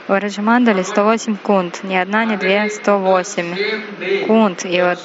в 0.08 0.20
Раджамандале 0.20 0.84
108 0.84 1.36
кунт, 1.36 1.82
ни 1.82 1.96
одна, 1.96 2.24
ни 2.24 2.36
две, 2.36 2.68
108 2.70 3.44
same 3.44 3.84
day. 3.98 4.26
кунт. 4.26 4.64
И 4.64 4.80
вот 4.80 4.98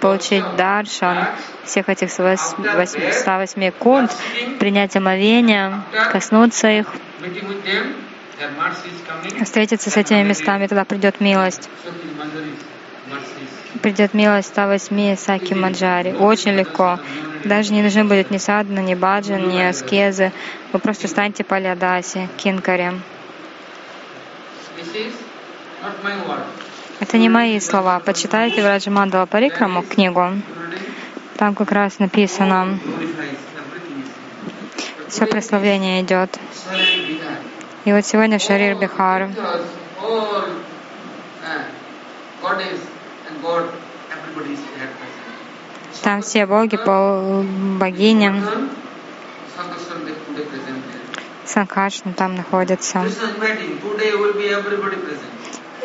получить 0.00 0.44
даршан 0.56 1.26
всех 1.64 1.88
этих 1.88 2.10
108 2.10 3.12
108 3.12 3.70
кунт, 3.72 4.16
принять 4.60 4.96
омовение, 4.96 5.82
коснуться 6.12 6.68
их, 6.68 6.86
встретиться 9.42 9.90
с 9.90 9.96
этими 9.96 10.22
местами, 10.22 10.66
тогда 10.66 10.84
придет 10.84 11.20
милость. 11.20 11.68
Придет 13.82 14.14
милость 14.14 14.48
108 14.48 15.16
Саки 15.16 15.54
Маджари. 15.54 16.12
Очень 16.12 16.52
легко. 16.52 16.98
Даже 17.44 17.72
не 17.72 17.82
нужны 17.82 18.04
будет 18.04 18.30
ни 18.30 18.38
садхана, 18.38 18.80
ни 18.80 18.94
баджан, 18.94 19.48
ни 19.48 19.60
аскезы. 19.60 20.32
Вы 20.72 20.78
просто 20.78 21.08
станьте 21.08 21.44
my 26.02 26.26
word 26.26 26.44
Это 27.00 27.18
не 27.18 27.28
мои 27.28 27.60
слова. 27.60 28.00
Почитайте 28.00 28.62
в 28.62 28.66
Раджамандала 28.66 29.26
Парикраму 29.26 29.82
книгу. 29.82 30.32
Там 31.36 31.54
как 31.54 31.70
раз 31.70 31.98
написано, 31.98 32.78
все 35.08 35.26
прославление 35.26 36.02
идет. 36.02 36.38
И 37.84 37.92
вот 37.92 38.06
сегодня 38.06 38.38
Шарир 38.38 38.76
Бихар. 38.76 39.28
Там 46.02 46.22
все 46.22 46.46
боги, 46.46 46.76
there. 46.76 48.68
Санкашна 51.46 52.12
там 52.12 52.34
находится. 52.34 53.04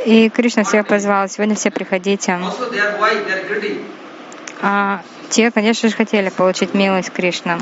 И 0.05 0.29
Кришна 0.29 0.63
всех 0.63 0.87
позвал. 0.87 1.29
Сегодня 1.29 1.55
все 1.55 1.71
приходите. 1.71 2.39
А 4.61 5.01
те, 5.29 5.51
конечно 5.51 5.89
же, 5.89 5.95
хотели 5.95 6.29
получить 6.29 6.73
милость 6.73 7.11
Кришны. 7.11 7.57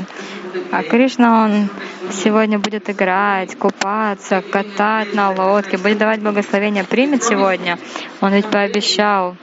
А 0.72 0.82
Кришна, 0.82 1.44
он 1.44 1.68
сегодня 2.12 2.58
будет 2.58 2.90
играть, 2.90 3.56
купаться, 3.56 4.42
катать 4.42 5.14
на 5.14 5.30
лодке, 5.30 5.78
будет 5.78 5.98
давать 5.98 6.20
благословение. 6.20 6.84
Примет 6.84 7.22
сегодня. 7.22 7.78
Он 8.20 8.32
ведь 8.32 8.46
пообещал. 8.46 9.36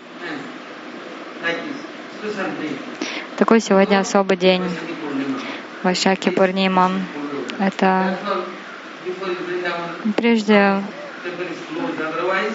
Такой 3.37 3.59
сегодня 3.59 3.99
особый 3.99 4.37
день. 4.37 4.63
Вайшаки 5.83 6.29
Пурнима. 6.29 6.91
Это 7.59 8.17
прежде 10.15 10.81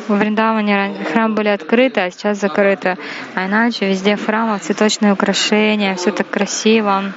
в 0.09 0.17
Вриндаване 0.17 1.05
храм 1.13 1.35
были 1.35 1.49
открыты, 1.49 2.01
а 2.01 2.11
сейчас 2.11 2.39
закрыты. 2.39 2.97
А 3.35 3.47
иначе 3.47 3.89
везде 3.89 4.17
в 4.17 4.25
храмах 4.25 4.63
цветочные 4.63 5.13
украшения, 5.13 5.95
все 5.95 6.11
так 6.11 6.29
красиво. 6.29 7.13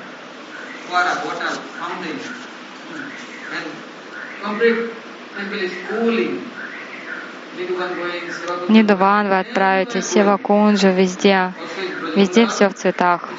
complete 4.46 4.94
temple 5.36 5.60
is 5.60 5.74
cooling. 5.89 6.55
Нидуван 8.70 9.30
вы 9.30 9.39
отправитесь, 9.39 10.08
Севакунджа, 10.08 10.89
везде. 10.89 11.30
also 11.30 11.54
is 11.82 12.15
Везде 12.15 12.48
все 12.48 12.70
в 12.70 12.74
цветах. 12.74 13.30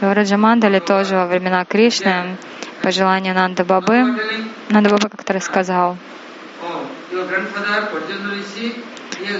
И 0.00 0.04
в 0.04 0.12
Раджамандале 0.12 0.80
тоже 0.80 1.16
во 1.16 1.26
времена 1.26 1.64
Кришны, 1.64 2.36
по 2.82 2.92
желанию 2.92 3.34
Нанда 3.34 3.64
Бабы, 3.64 4.16
Нанда 4.68 4.90
Баба 4.90 5.08
как-то 5.08 5.32
рассказал 5.32 5.96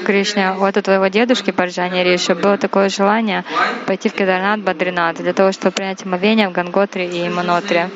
Кришне, 0.05 0.53
вот 0.53 0.77
у 0.77 0.83
твоего 0.83 1.07
дедушки 1.07 1.53
Парджани 1.53 2.03
Риши 2.03 2.35
было 2.35 2.59
такое 2.59 2.89
желание 2.89 3.45
пойти 3.87 4.09
в 4.09 4.13
Кедарнат 4.13 4.61
Бадринат 4.61 5.17
для 5.17 5.33
того, 5.33 5.53
чтобы 5.53 5.73
принять 5.73 6.05
омовение 6.05 6.49
в 6.49 6.53
Ганготре 6.53 7.07
и 7.07 7.29
Манотре. 7.29 7.91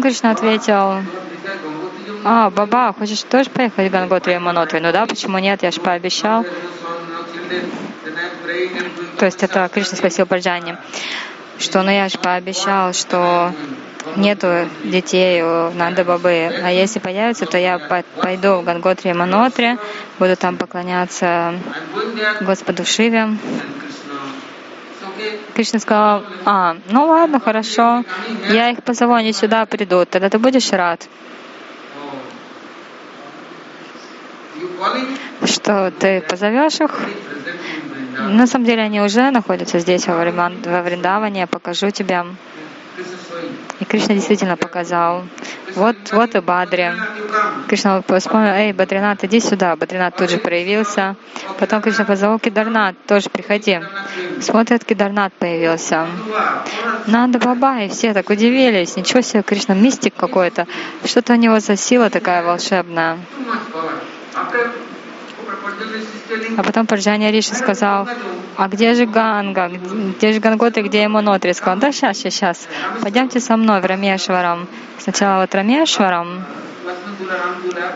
Кришна 0.00 0.30
ответил, 0.30 1.02
а, 2.24 2.50
Баба, 2.50 2.92
хочешь 2.98 3.22
тоже 3.22 3.50
поехать 3.50 3.88
в 3.88 3.92
Ганготре 3.92 4.36
и 4.36 4.38
Манотре? 4.38 4.80
Ну 4.80 4.92
да, 4.92 5.06
почему 5.06 5.38
нет, 5.38 5.62
я 5.62 5.70
же 5.70 5.80
пообещал. 5.80 6.44
То 9.18 9.26
есть 9.26 9.42
это 9.42 9.68
Кришна 9.72 9.96
спросил 9.96 10.26
Парджани, 10.26 10.76
что 11.58 11.82
ну 11.82 11.90
я 11.90 12.08
же 12.08 12.18
пообещал, 12.18 12.92
что 12.92 13.52
нету 14.16 14.68
детей 14.84 15.42
у 15.42 15.70
Нанда 15.72 16.04
Бабы, 16.04 16.50
а 16.62 16.70
если 16.70 16.98
появится, 16.98 17.46
то 17.46 17.56
я 17.58 17.78
по- 17.78 18.04
пойду 18.20 18.56
в 18.56 18.64
Ганготре 18.64 19.12
и 19.12 19.14
Манотре, 19.14 19.78
буду 20.18 20.36
там 20.36 20.56
поклоняться 20.56 21.54
Господу 22.40 22.84
Шиве. 22.84 23.28
Кришна 25.54 25.78
сказал, 25.78 26.24
а, 26.44 26.76
ну 26.90 27.06
ладно, 27.06 27.40
хорошо, 27.40 28.04
я 28.48 28.70
их 28.70 28.82
позову, 28.82 29.14
они 29.14 29.32
сюда 29.32 29.64
придут, 29.64 30.10
тогда 30.10 30.28
ты 30.28 30.38
будешь 30.38 30.72
рад, 30.72 31.06
что 35.44 35.90
ты 35.98 36.20
позовешь 36.20 36.80
их. 36.80 36.90
На 38.18 38.46
самом 38.46 38.64
деле 38.64 38.82
они 38.82 39.00
уже 39.00 39.30
находятся 39.30 39.78
здесь, 39.80 40.06
во, 40.06 40.14
Вриман- 40.14 40.62
во 40.64 40.82
Вриндаване, 40.82 41.40
я 41.40 41.46
покажу 41.46 41.90
тебе. 41.90 42.24
И 43.80 43.84
Кришна 43.84 44.14
действительно 44.14 44.56
показал. 44.56 45.24
Вот, 45.74 45.96
вот 46.12 46.34
и 46.36 46.40
Бадри. 46.40 46.92
Кришна 47.68 48.02
вспомнил, 48.02 48.50
эй, 48.50 48.72
Бадринат, 48.72 49.24
иди 49.24 49.40
сюда. 49.40 49.74
Бадринат 49.74 50.16
тут 50.16 50.30
же 50.30 50.38
проявился. 50.38 51.16
Потом 51.58 51.82
Кришна 51.82 52.04
позвал 52.04 52.38
Кидарнат, 52.38 52.94
тоже 53.06 53.30
приходи. 53.30 53.80
Смотрит, 54.40 54.84
Кидарнат 54.84 55.32
появился. 55.32 56.06
Нанда 57.08 57.40
Баба, 57.40 57.80
и 57.80 57.88
все 57.88 58.14
так 58.14 58.30
удивились. 58.30 58.96
Ничего 58.96 59.22
себе, 59.22 59.42
Кришна 59.42 59.74
мистик 59.74 60.14
какой-то. 60.14 60.68
Что-то 61.04 61.32
у 61.32 61.36
него 61.36 61.58
за 61.58 61.76
сила 61.76 62.10
такая 62.10 62.44
волшебная. 62.44 63.18
А 66.56 66.62
потом 66.62 66.86
Парджани 66.86 67.30
Риши 67.30 67.54
сказал, 67.54 68.08
а 68.56 68.68
где 68.68 68.94
же 68.94 69.06
Ганга, 69.06 69.68
где 70.16 70.32
же 70.32 70.40
Гангота, 70.40 70.82
где 70.82 71.02
ему 71.02 71.20
Нотри? 71.20 71.52
Сказал, 71.52 71.78
да 71.78 71.92
сейчас, 71.92 72.18
сейчас, 72.18 72.34
сейчас, 72.34 72.68
пойдемте 73.02 73.40
со 73.40 73.56
мной 73.56 73.80
в 73.80 73.84
Рамешварам. 73.84 74.66
Сначала 74.98 75.42
вот 75.42 75.54
Рамешварам, 75.54 76.44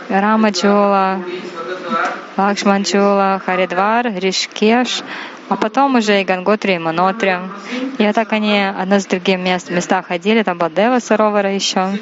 Рама 0.09 0.53
Чула, 0.53 1.20
Лакшман 2.37 2.85
Чула, 2.85 3.40
Харидвар, 3.44 4.07
Ришкеш, 4.14 5.03
а 5.48 5.57
потом 5.57 5.96
уже 5.96 6.20
и 6.20 6.24
Ганготри, 6.24 6.74
и 6.74 6.79
Манотри. 6.79 7.37
И 7.98 8.07
вот 8.07 8.14
так 8.14 8.33
они 8.33 8.61
одно 8.61 9.01
с 9.01 9.07
другим 9.07 9.42
мест, 9.42 9.70
места 9.70 10.03
ходили, 10.03 10.42
там 10.42 10.59
была 10.59 10.70
Дева 10.70 10.98
Саровара 10.98 11.53
еще. 11.53 11.98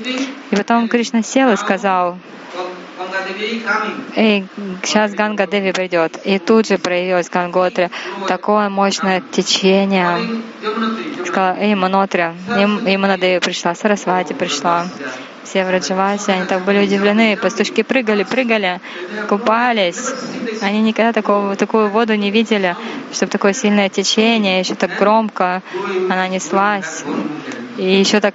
И 0.51 0.57
потом 0.57 0.89
Кришна 0.89 1.23
сел 1.23 1.53
и 1.53 1.57
сказал, 1.57 2.19
Эй, 4.17 4.47
сейчас 4.83 5.13
Ганга 5.15 5.47
Деви 5.47 5.73
придет. 5.73 6.19
И 6.25 6.39
тут 6.39 6.67
же 6.67 6.79
проявилось 6.79 7.29
Ганготри. 7.29 7.91
Такое 8.29 8.69
мощное 8.69 9.23
течение. 9.31 10.19
Сказала. 11.27 11.57
И, 11.59 12.93
и 12.93 12.97
Манадеви 12.97 13.41
пришла, 13.41 13.75
Сарасвати 13.75 14.33
пришла. 14.33 14.87
Все 15.47 15.65
в 15.65 15.71
Раджавасе, 15.71 16.33
они 16.33 16.47
так 16.47 16.65
были 16.65 16.85
удивлены. 16.85 17.37
Пастушки 17.37 17.83
прыгали, 17.83 18.25
прыгали, 18.25 18.81
купались. 19.29 20.13
Они 20.61 20.83
никогда 20.83 21.13
такого, 21.13 21.55
такую 21.55 21.89
воду 21.89 22.15
не 22.17 22.31
видели, 22.31 22.75
чтобы 23.13 23.31
такое 23.31 23.53
сильное 23.53 23.89
течение, 23.89 24.59
еще 24.59 24.75
так 24.75 24.97
громко 24.99 25.63
она 26.11 26.27
неслась 26.29 27.05
и 27.77 27.99
еще 27.99 28.21
так 28.21 28.35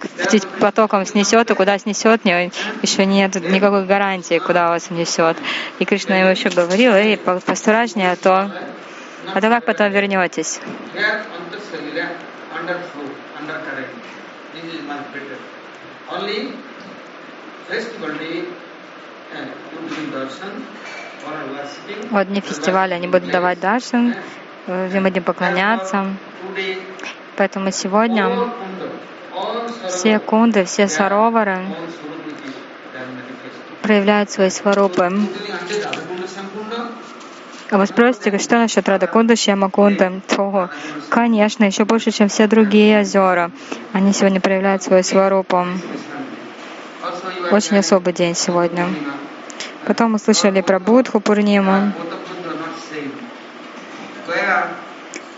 потоком 0.59 1.05
снесет, 1.05 1.49
и 1.49 1.55
куда 1.55 1.77
снесет, 1.79 2.21
еще 2.25 3.05
нет 3.05 3.35
никакой 3.35 3.85
гарантии, 3.85 4.39
куда 4.39 4.69
вас 4.69 4.89
несет. 4.91 5.37
И 5.79 5.85
Кришна 5.85 6.17
ему 6.17 6.29
еще 6.29 6.49
говорил, 6.49 6.93
эй, 6.93 7.17
постражнее, 7.17 8.11
а 8.11 8.15
то, 8.15 8.51
а 9.33 9.41
то 9.41 9.49
как 9.49 9.65
потом 9.65 9.91
вернетесь? 9.91 10.59
Вот 22.09 22.27
дни 22.27 22.41
фестиваля 22.41 22.95
они 22.95 23.07
будут 23.07 23.31
давать 23.31 23.59
даршан, 23.59 24.15
мы 24.67 25.01
будем 25.01 25.23
поклоняться. 25.23 26.07
Поэтому 27.37 27.71
сегодня 27.71 28.49
все 29.87 30.19
кунды, 30.19 30.65
все 30.65 30.87
саровары 30.87 31.59
проявляют 33.81 34.29
свои 34.29 34.49
сварупы. 34.49 35.09
А 37.69 37.77
вы 37.77 37.85
спросите, 37.85 38.37
что 38.37 38.57
насчет 38.57 38.87
Радакунда, 38.89 39.35
Шьямакунда? 39.37 40.21
То, 40.27 40.69
конечно, 41.09 41.63
еще 41.63 41.85
больше, 41.85 42.11
чем 42.11 42.27
все 42.27 42.47
другие 42.47 42.99
озера. 42.99 43.49
Они 43.93 44.11
сегодня 44.11 44.41
проявляют 44.41 44.83
свою 44.83 45.03
сварупу. 45.03 45.65
Очень 47.51 47.79
особый 47.79 48.13
день 48.13 48.35
сегодня. 48.35 48.87
Потом 49.85 50.11
мы 50.11 50.19
слышали 50.19 50.61
про 50.61 50.79
Будху 50.79 51.19
Пурниму. 51.19 51.91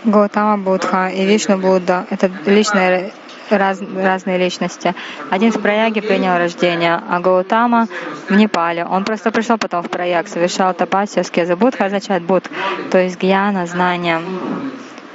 Гаутама 0.04 0.58
Будха 0.58 1.08
и 1.08 1.24
Вишну 1.24 1.56
Будда— 1.56 2.06
это 2.10 2.30
личная 2.44 3.12
раз, 3.48 3.80
разные 3.80 4.36
личности. 4.36 4.94
Один 5.30 5.50
в 5.52 5.62
Праяге 5.62 6.02
принял 6.02 6.36
рождение, 6.36 7.00
а 7.08 7.20
Гаутама 7.20 7.88
в 8.28 8.36
Непале. 8.36 8.84
Он 8.84 9.04
просто 9.04 9.30
пришел 9.30 9.56
потом 9.56 9.82
в 9.82 9.88
Праяг, 9.88 10.28
совершал 10.28 10.74
тапасию, 10.74 11.24
скеза. 11.24 11.56
Будха 11.56 11.86
означает 11.86 12.22
буд, 12.22 12.44
то 12.90 12.98
есть 12.98 13.18
гьяна, 13.18 13.66
знание 13.66 14.20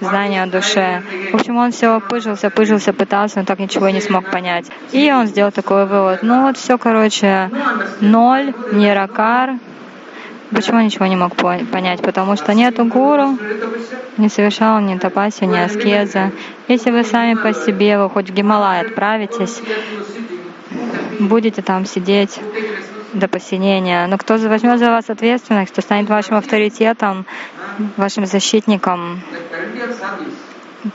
знание 0.02 0.44
о 0.44 0.48
душе. 0.48 1.04
В 1.32 1.36
общем, 1.36 1.58
он 1.58 1.72
все 1.72 2.00
пыжился, 2.00 2.50
пыжился, 2.50 2.94
пытался, 2.94 3.40
но 3.40 3.46
так 3.46 3.60
ничего 3.60 3.88
и 3.88 3.94
не 3.94 4.02
смог 4.02 4.30
понять. 4.30 4.66
И 4.92 5.12
он 5.12 5.28
сделал 5.28 5.52
такой 5.52 5.86
вывод. 5.86 6.20
Ну 6.24 6.44
вот 6.44 6.58
все, 6.58 6.78
короче, 6.78 7.50
ноль, 8.02 8.54
ниракар, 8.72 9.56
Почему 10.52 10.82
ничего 10.82 11.06
не 11.06 11.16
мог 11.16 11.36
понять? 11.36 12.02
Потому 12.02 12.36
что 12.36 12.56
нету 12.56 12.84
гуру, 12.84 13.38
не 14.18 14.30
совершал 14.30 14.80
ни 14.80 14.98
тапаси, 14.98 15.44
ни 15.44 15.58
аскеза. 15.58 16.32
Если 16.68 16.90
вы 16.90 17.04
сами 17.04 17.36
по 17.36 17.54
себе, 17.54 18.00
вы 18.00 18.10
хоть 18.10 18.32
в 18.32 18.34
Гималай 18.34 18.82
отправитесь, 18.82 19.62
будете 21.20 21.62
там 21.62 21.86
сидеть 21.86 22.40
до 23.14 23.28
посинения. 23.28 24.08
Но 24.08 24.18
кто 24.18 24.38
возьмет 24.38 24.80
за 24.80 24.92
вас 24.92 25.10
ответственность, 25.10 25.72
кто 25.72 25.82
станет 25.82 26.10
вашим 26.10 26.36
авторитетом, 26.36 27.26
вашим 27.98 28.26
защитником, 28.26 29.22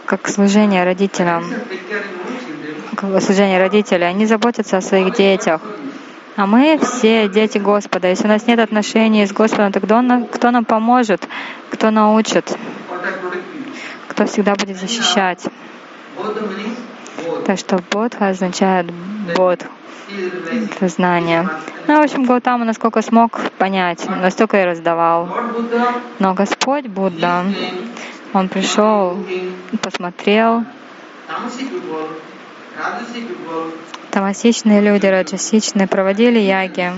как 0.06 0.28
служение 0.28 0.84
родителям, 0.84 1.44
как 2.96 3.22
служение 3.22 3.58
родителей, 3.58 4.06
они 4.06 4.26
заботятся 4.26 4.78
о 4.78 4.80
своих 4.80 5.14
детях. 5.14 5.60
А 6.36 6.46
мы 6.46 6.80
все 6.82 7.28
дети 7.28 7.58
Господа. 7.58 8.08
Если 8.08 8.24
у 8.24 8.28
нас 8.28 8.46
нет 8.46 8.58
отношений 8.58 9.24
с 9.24 9.32
Господом, 9.32 9.70
то 9.70 9.80
кто 9.80 10.00
нам, 10.00 10.26
кто 10.26 10.50
нам 10.50 10.64
поможет, 10.64 11.28
кто 11.70 11.90
научит, 11.90 12.56
кто 14.08 14.26
всегда 14.26 14.54
будет 14.54 14.76
защищать. 14.76 15.44
Так 17.46 17.58
что 17.58 17.78
Бодха 17.90 18.28
означает 18.28 18.86
Бод, 19.36 19.64
это 20.76 20.88
знание. 20.88 21.48
Ну, 21.86 22.00
в 22.00 22.04
общем, 22.04 22.24
Гаутама, 22.24 22.64
насколько 22.64 23.02
смог 23.02 23.40
понять, 23.58 24.08
настолько 24.08 24.62
и 24.62 24.64
раздавал. 24.64 25.28
Но 26.18 26.34
Господь 26.34 26.86
Будда, 26.86 27.44
Он 28.32 28.48
пришел, 28.48 29.18
посмотрел, 29.82 30.64
Тамасичные 34.10 34.80
люди, 34.80 35.06
раджасичные 35.06 35.86
проводили 35.86 36.38
яги. 36.38 36.92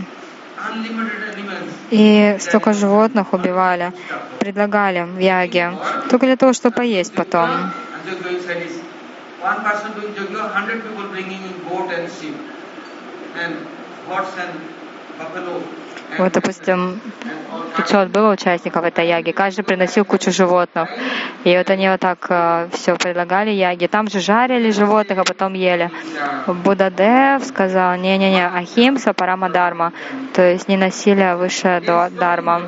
И 1.90 2.36
столько 2.40 2.72
животных 2.72 3.32
убивали, 3.32 3.92
предлагали 4.38 5.02
в 5.02 5.18
яге, 5.18 5.72
только 6.10 6.26
для 6.26 6.36
того, 6.36 6.52
чтобы 6.52 6.76
поесть 6.76 7.14
потом. 7.14 7.48
Вот, 16.18 16.32
допустим, 16.32 17.00
500 17.76 18.08
было 18.08 18.32
участников 18.32 18.84
этой 18.84 19.06
яги, 19.06 19.32
каждый 19.32 19.64
приносил 19.64 20.04
кучу 20.04 20.30
животных. 20.30 20.88
И 21.44 21.56
вот 21.56 21.68
они 21.68 21.88
вот 21.88 22.00
так 22.00 22.26
э, 22.30 22.68
все 22.72 22.96
предлагали 22.96 23.50
яги. 23.50 23.86
Там 23.86 24.08
же 24.08 24.20
жарили 24.20 24.70
животных, 24.70 25.18
а 25.18 25.24
потом 25.24 25.52
ели. 25.54 25.90
Будадев 26.46 27.44
сказал, 27.44 27.96
не-не-не, 27.96 28.46
ахимса 28.46 29.12
парамадарма, 29.12 29.92
то 30.32 30.42
есть 30.42 30.68
не 30.68 30.76
насилие, 30.76 31.32
а 31.32 31.36
высшая 31.36 31.80
дарма. 32.10 32.62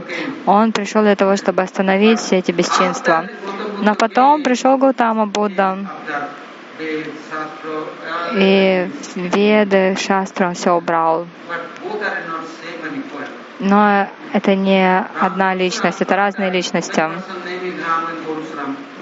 Он 0.47 0.73
пришел 0.73 1.03
для 1.03 1.17
того, 1.17 1.37
чтобы 1.37 1.63
остановить 1.63 2.19
все 2.19 2.39
эти 2.39 2.53
бесчинства. 2.53 3.27
Но 3.81 3.95
потом 3.95 4.43
пришел 4.43 4.77
Гутама 4.77 5.27
Будда. 5.27 5.79
И 8.37 8.91
Веды, 9.17 9.97
Шастрам 9.97 10.55
все 10.55 10.77
убрал. 10.77 11.27
Но 13.59 14.09
это 14.33 14.55
не 14.55 15.05
одна 15.21 15.55
личность, 15.55 16.01
это 16.01 16.15
разные 16.15 16.51
личности. 16.51 17.03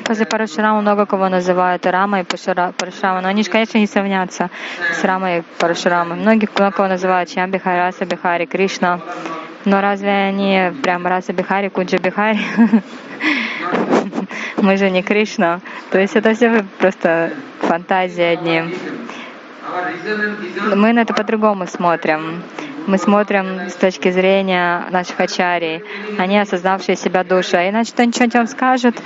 После 0.05 0.25
Парашурама 0.25 0.81
много 0.81 1.05
кого 1.05 1.29
называют 1.29 1.85
Рама 1.85 2.21
и 2.21 2.25
Парашурама, 2.25 3.21
но 3.21 3.29
они 3.29 3.43
же, 3.43 3.51
конечно, 3.51 3.77
не 3.77 3.87
сравнятся 3.87 4.51
с 4.93 5.05
Рамой 5.05 5.39
и 5.39 5.43
Парашурамой. 5.59 6.17
Многих 6.17 6.51
много 6.55 6.77
кого 6.77 6.89
называют 6.89 7.29
Чьям 7.29 7.51
Бихари, 7.51 7.79
Раса 7.79 8.07
Бихари, 8.07 8.47
Кришна. 8.47 9.01
Но 9.65 9.81
разве 9.81 10.11
они 10.11 10.73
прям 10.83 11.07
Раса 11.07 11.33
Бихари, 11.33 11.69
Куджа 11.69 11.99
Бихари? 11.99 12.39
Мы 14.57 14.77
же 14.77 14.91
не 14.91 15.03
Кришна. 15.03 15.61
То 15.91 15.99
есть 15.99 16.17
это 16.17 16.35
все 16.35 16.65
просто 16.79 17.33
фантазии 17.61 18.23
одни. 18.23 18.63
Мы 20.75 20.93
на 20.93 21.01
это 21.01 21.15
по-другому 21.15 21.67
смотрим 21.67 22.43
мы 22.87 22.99
смотрим 22.99 23.69
с 23.69 23.75
точки 23.75 24.11
зрения 24.11 24.85
наших 24.91 25.19
ачарий, 25.19 25.83
они 26.19 26.39
осознавшие 26.39 26.97
себя 26.97 27.25
души. 27.25 27.57
А 27.57 27.69
иначе 27.69 27.93
кто 27.93 28.05
ничего 28.05 28.29
вам 28.33 28.47
скажет, 28.47 28.97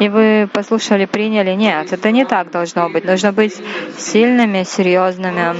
и 0.00 0.08
вы 0.08 0.48
послушали, 0.52 1.06
приняли. 1.06 1.52
Нет, 1.52 1.92
это 1.92 2.10
не 2.10 2.24
так 2.24 2.50
должно 2.50 2.88
быть. 2.88 3.04
Нужно 3.04 3.32
быть 3.32 3.54
сильными, 3.96 4.64
серьезными, 4.64 5.54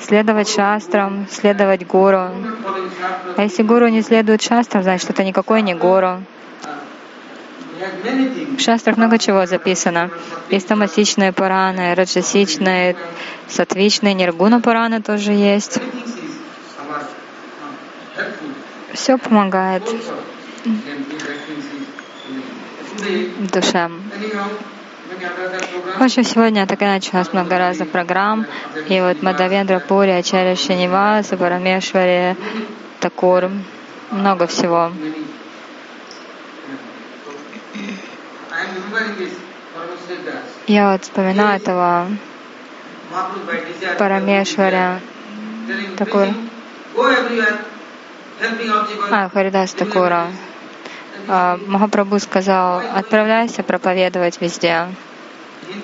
следовать 0.00 0.48
шастрам, 0.48 1.26
следовать 1.30 1.86
гуру. 1.86 2.30
А 3.36 3.42
если 3.42 3.62
гуру 3.62 3.88
не 3.88 4.02
следует 4.02 4.42
шастрам, 4.42 4.82
значит, 4.82 5.10
это 5.10 5.24
никакой 5.24 5.62
не 5.62 5.74
гуру. 5.74 6.22
В 8.56 8.60
шастрах 8.60 8.96
много 8.96 9.18
чего 9.18 9.46
записано. 9.46 10.10
Есть 10.50 10.68
тамасичные 10.68 11.32
Пураны, 11.32 11.94
раджасичные, 11.94 12.96
сатвичные, 13.48 14.14
ниргуна 14.14 14.60
Пураны 14.60 15.02
тоже 15.02 15.32
есть 15.32 15.80
все 18.92 19.18
помогает 19.18 19.82
душе. 23.52 23.90
В 25.98 26.02
общем, 26.02 26.24
сегодня 26.24 26.66
такая 26.66 26.94
началась 26.94 27.32
много 27.32 27.58
разных 27.58 27.88
программ. 27.90 28.46
И 28.88 29.00
вот 29.00 29.22
Мадавендра 29.22 29.80
Пури, 29.80 30.10
Ачарья 30.10 30.56
Шиниваса, 30.56 31.36
Парамешвари, 31.36 32.36
Такур, 33.00 33.50
много 34.10 34.46
всего. 34.46 34.92
Я 40.66 40.92
вот 40.92 41.02
вспоминаю 41.02 41.56
этого 41.56 42.08
Парамешваря 43.98 45.00
Такур. 45.96 46.28
А, 49.10 49.28
Харидас 49.28 49.72
Такура. 49.72 50.26
А, 51.28 51.58
Махапрабху 51.66 52.18
сказал, 52.18 52.82
отправляйся 52.94 53.62
проповедовать 53.62 54.40
везде. 54.40 54.86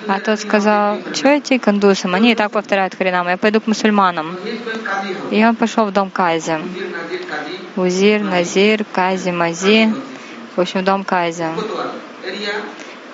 А 0.07 0.19
тот 0.19 0.39
сказал, 0.39 0.99
что 1.13 1.37
идти 1.39 1.57
к 1.57 1.67
индусам? 1.67 2.13
Они 2.13 2.31
и 2.31 2.35
так 2.35 2.51
повторяют 2.51 2.95
Харинам, 2.95 3.27
я 3.29 3.37
пойду 3.37 3.61
к 3.61 3.67
мусульманам. 3.67 4.37
И 5.31 5.43
он 5.43 5.55
пошел 5.55 5.85
в 5.85 5.91
дом 5.91 6.09
Кази. 6.09 6.57
Узир, 7.75 8.21
Назир, 8.21 8.85
Кази, 8.91 9.31
Мази. 9.31 9.93
В 10.55 10.61
общем, 10.61 10.83
дом 10.83 11.03
Кази. 11.03 11.45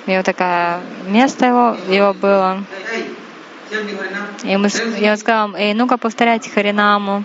У 0.07 0.11
него 0.11 0.23
такое 0.23 0.79
место 1.07 1.45
его, 1.47 1.77
его 1.87 2.13
было. 2.13 2.63
И 4.43 4.57
мы, 4.57 4.69
я 4.99 5.17
сказал, 5.17 5.55
эй, 5.55 5.73
ну-ка 5.73 5.97
повторяйте 5.97 6.51
Харинаму. 6.51 7.23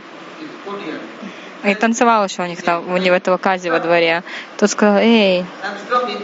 И 1.62 1.74
танцевал 1.74 2.24
еще 2.24 2.42
у 2.42 2.46
них 2.46 2.62
там, 2.62 2.90
у 2.90 2.96
него 2.96 3.14
этого 3.14 3.36
Кази 3.36 3.68
во 3.68 3.80
дворе. 3.80 4.22
Тот 4.56 4.70
сказал, 4.70 4.96
эй, 4.96 5.44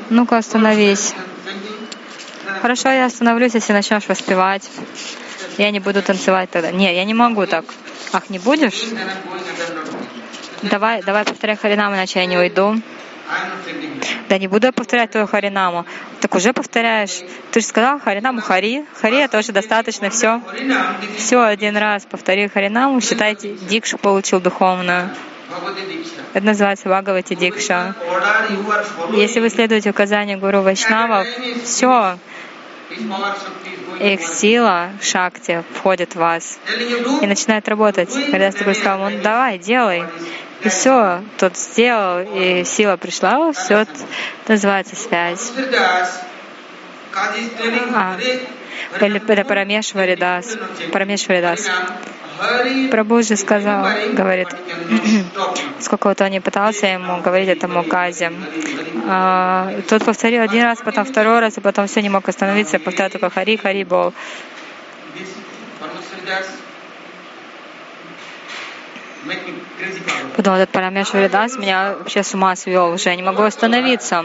ну-ка 0.09 0.39
остановись. 0.39 1.15
Хорошо, 2.63 2.89
я 2.89 3.05
остановлюсь, 3.05 3.55
если 3.55 3.75
начнешь 3.75 4.09
воспевать. 4.09 4.71
Я 5.59 5.71
не 5.71 5.81
буду 5.81 6.03
танцевать 6.03 6.51
тогда. 6.51 6.71
Не, 6.71 6.95
я 6.95 7.05
не 7.05 7.15
могу 7.15 7.47
так. 7.47 7.67
Ах, 8.13 8.31
не 8.31 8.39
будешь? 8.39 8.87
Давай, 10.63 11.03
давай 11.03 11.25
повторяй 11.25 11.57
Харинам, 11.57 11.95
иначе 11.95 12.21
я 12.21 12.27
не 12.27 12.39
уйду. 12.39 12.77
Да 14.29 14.39
не 14.39 14.49
буду 14.49 14.67
я 14.67 14.73
повторять 14.73 15.11
твою 15.11 15.27
Харинаму. 15.27 15.87
Так 16.21 16.35
уже 16.35 16.53
повторяешь. 16.53 17.23
Ты 17.53 17.61
же 17.61 17.67
сказал 17.67 18.01
Харинаму 18.01 18.41
Хари. 18.41 18.85
Хари 19.01 19.19
это 19.19 19.39
уже 19.39 19.53
достаточно, 19.53 20.11
все. 20.11 20.41
Все, 21.17 21.43
один 21.43 21.77
раз 21.77 22.05
повтори 22.05 22.49
Харинаму, 22.49 23.01
считайте, 23.01 23.55
Дикшу 23.69 23.99
получил 23.99 24.41
духовную. 24.41 25.11
Это 26.35 26.45
называется 26.45 26.89
Бхагавати 26.89 27.35
Дикша. 27.35 27.95
Если 29.13 29.41
вы 29.41 29.49
следуете 29.49 29.91
указанию 29.91 30.39
Гуру 30.39 30.63
Вайшнава, 30.63 31.25
все, 31.65 32.19
их 34.01 34.21
сила, 34.23 34.91
шакти, 35.03 35.65
входит 35.75 36.15
в 36.15 36.17
вас 36.17 36.59
и 37.21 37.27
начинает 37.27 37.69
работать. 37.69 38.13
Когда 38.31 38.51
такой 38.53 38.75
сказал, 38.75 39.11
ну 39.11 39.21
давай, 39.23 39.59
делай. 39.59 40.05
И 40.63 40.69
все, 40.69 41.23
тот 41.39 41.57
сделал, 41.57 42.25
и 42.35 42.65
сила 42.65 42.97
пришла, 42.97 43.53
все 43.53 43.79
это 43.79 43.93
называется 44.49 44.97
связь. 44.97 45.53
А, 47.95 48.17
это 49.01 49.45
Парамешваридас. 49.45 50.59
Парамешваридас. 50.93 51.69
Прабhu 52.91 53.23
же 53.23 53.37
сказал, 53.37 53.87
говорит, 54.13 54.49
сколько 55.81 56.09
вот 56.09 56.21
он 56.21 56.31
не 56.31 56.41
пытался 56.41 56.87
ему 56.87 57.23
говорить 57.23 57.49
этому 57.49 57.83
Казе. 57.83 58.33
А, 59.09 59.81
тот 59.89 60.05
повторил 60.05 60.43
один 60.43 60.65
раз, 60.65 60.79
потом 60.85 61.05
второй 61.05 61.41
раз, 61.41 61.57
и 61.57 61.61
потом 61.61 61.87
все 61.87 62.03
не 62.03 62.11
мог 62.11 62.29
остановиться, 62.29 62.79
повторял 62.79 63.11
только 63.11 63.31
Хари, 63.31 63.57
Хари 63.57 63.85
Бол. 63.85 64.13
Потом 70.37 70.55
этот 70.55 70.71
Парамешвари 70.71 71.29
Дас 71.29 71.57
меня 71.57 71.95
вообще 71.99 72.23
с 72.23 72.35
ума 72.35 72.55
свел 72.55 72.93
уже, 72.93 73.09
я 73.09 73.17
не 73.17 73.23
могу 73.23 73.43
остановиться. 73.43 74.25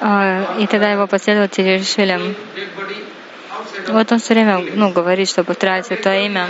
А, 0.00 0.56
и 0.58 0.66
тогда 0.66 0.90
его 0.90 1.06
последователи 1.06 1.78
решили, 1.78 2.34
вот 3.88 4.12
он 4.12 4.18
все 4.18 4.34
время 4.34 4.58
ну, 4.74 4.90
говорит, 4.90 5.28
что 5.28 5.44
повторяется 5.44 5.94
это 5.94 6.14
имя. 6.14 6.46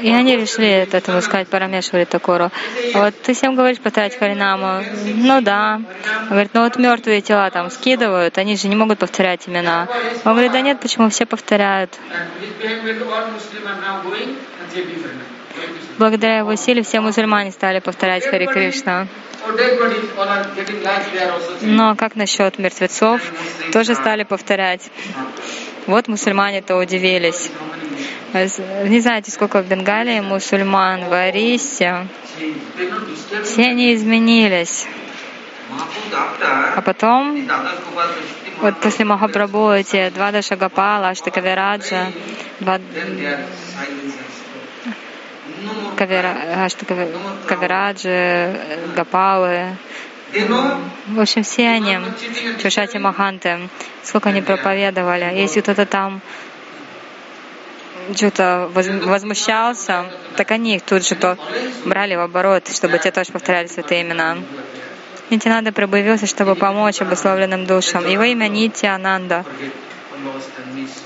И 0.00 0.10
они 0.10 0.36
решили 0.36 0.68
это 0.68 1.02
ему 1.10 1.20
сказать 1.20 1.48
Парамешвари 1.48 2.04
Такору. 2.04 2.50
А 2.94 3.04
вот 3.04 3.14
ты 3.22 3.34
всем 3.34 3.54
говоришь 3.54 3.78
повторять 3.78 4.18
Харинаму. 4.18 4.84
Ну 5.14 5.40
да. 5.40 5.80
Он 6.22 6.28
говорит, 6.28 6.50
ну 6.54 6.62
вот 6.62 6.76
мертвые 6.76 7.20
тела 7.20 7.50
там 7.50 7.70
скидывают, 7.70 8.38
они 8.38 8.56
же 8.56 8.68
не 8.68 8.76
могут 8.76 8.98
повторять 8.98 9.48
имена. 9.48 9.88
Он 10.24 10.32
говорит, 10.32 10.52
да 10.52 10.60
нет, 10.60 10.80
почему 10.80 11.10
все 11.10 11.26
повторяют? 11.26 11.98
Благодаря 15.98 16.38
его 16.38 16.54
силе 16.54 16.82
все 16.82 17.00
мусульмане 17.00 17.50
стали 17.50 17.80
повторять 17.80 18.24
Хари 18.24 18.46
Кришна. 18.46 19.08
Но 21.62 21.96
как 21.96 22.16
насчет 22.16 22.58
мертвецов? 22.58 23.20
Тоже 23.72 23.94
стали 23.94 24.24
повторять. 24.24 24.90
Вот 25.86 26.06
мусульмане-то 26.06 26.76
удивились. 26.76 27.50
Не 28.34 29.00
знаете, 29.00 29.30
сколько 29.30 29.62
в 29.62 29.66
Бенгалии 29.66 30.20
мусульман 30.20 31.08
в 31.08 31.12
Арисе. 31.12 32.06
Все 33.44 33.62
они 33.62 33.94
изменились. 33.94 34.86
А 36.76 36.82
потом, 36.82 37.48
вот 38.60 38.80
после 38.80 39.04
Махапрабху 39.04 39.70
эти 39.70 40.10
два 40.10 40.32
Дашагапала, 40.32 41.08
Аштакавираджа, 41.08 42.12
два 42.60 42.78
Кавираджи, 47.46 48.60
Гапалы, 48.94 49.76
в 51.06 51.20
общем, 51.20 51.42
все 51.42 51.68
они, 51.68 51.98
Чушати 52.62 52.98
Маханты, 52.98 53.68
сколько 54.02 54.28
они 54.28 54.42
проповедовали. 54.42 55.24
Если 55.34 55.60
кто-то 55.60 55.86
там 55.86 56.20
что-то 58.14 58.70
возмущался, 58.72 60.06
так 60.36 60.50
они 60.50 60.76
их 60.76 60.82
тут 60.82 61.06
же 61.06 61.14
то 61.14 61.36
брали 61.84 62.14
в 62.14 62.20
оборот, 62.20 62.68
чтобы 62.68 62.98
те 62.98 63.10
тоже 63.10 63.32
повторяли 63.32 63.66
святые 63.66 64.02
имена. 64.02 64.38
Нитянанда 65.30 65.72
пробавился, 65.72 66.26
чтобы 66.26 66.54
помочь 66.54 67.02
обусловленным 67.02 67.66
душам. 67.66 68.06
Его 68.08 68.22
имя 68.22 68.48
Нити 68.48 68.86
Ананда. 68.86 69.44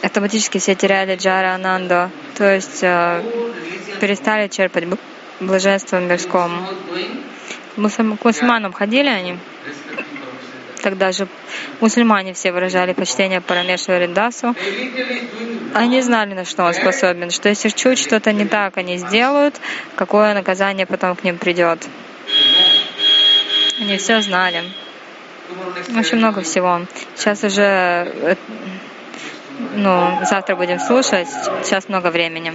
Автоматически 0.03 0.59
все 0.59 0.75
теряли 0.75 1.17
Джара 1.17 1.55
Ананду, 1.55 2.11
то 2.37 2.55
есть 2.55 2.83
э, 2.83 3.23
перестали 4.01 4.49
черпать 4.49 4.85
блаженство 5.41 5.99
мирском. 5.99 6.67
К 7.77 8.25
мусульманам 8.25 8.73
ходили 8.73 9.09
они? 9.09 9.39
Тогда 10.83 11.13
же 11.13 11.29
мусульмане 11.81 12.35
все 12.35 12.53
выражали 12.53 12.93
почтение 12.93 13.41
Парамешвари 13.41 14.09
Дасу. 14.09 14.55
Они 15.75 16.03
знали, 16.03 16.35
на 16.35 16.45
что 16.45 16.65
он 16.65 16.75
способен, 16.75 17.31
что 17.31 17.49
если 17.49 17.69
чуть 17.69 17.99
что-то 17.99 18.33
не 18.33 18.47
так 18.47 18.77
они 18.77 18.99
сделают, 18.99 19.55
какое 19.95 20.35
наказание 20.35 20.87
потом 20.87 21.15
к 21.15 21.23
ним 21.25 21.39
придет. 21.39 21.79
Они 23.81 23.97
все 23.97 24.21
знали. 24.21 24.65
Очень 25.97 26.19
много 26.19 26.43
всего. 26.43 26.83
Сейчас 27.15 27.45
уже, 27.45 27.63
э, 27.63 28.37
ну, 29.75 30.19
завтра 30.25 30.57
будем 30.57 30.79
слушать, 30.81 31.29
сейчас 31.63 31.89
много 31.89 32.09
времени. 32.09 32.53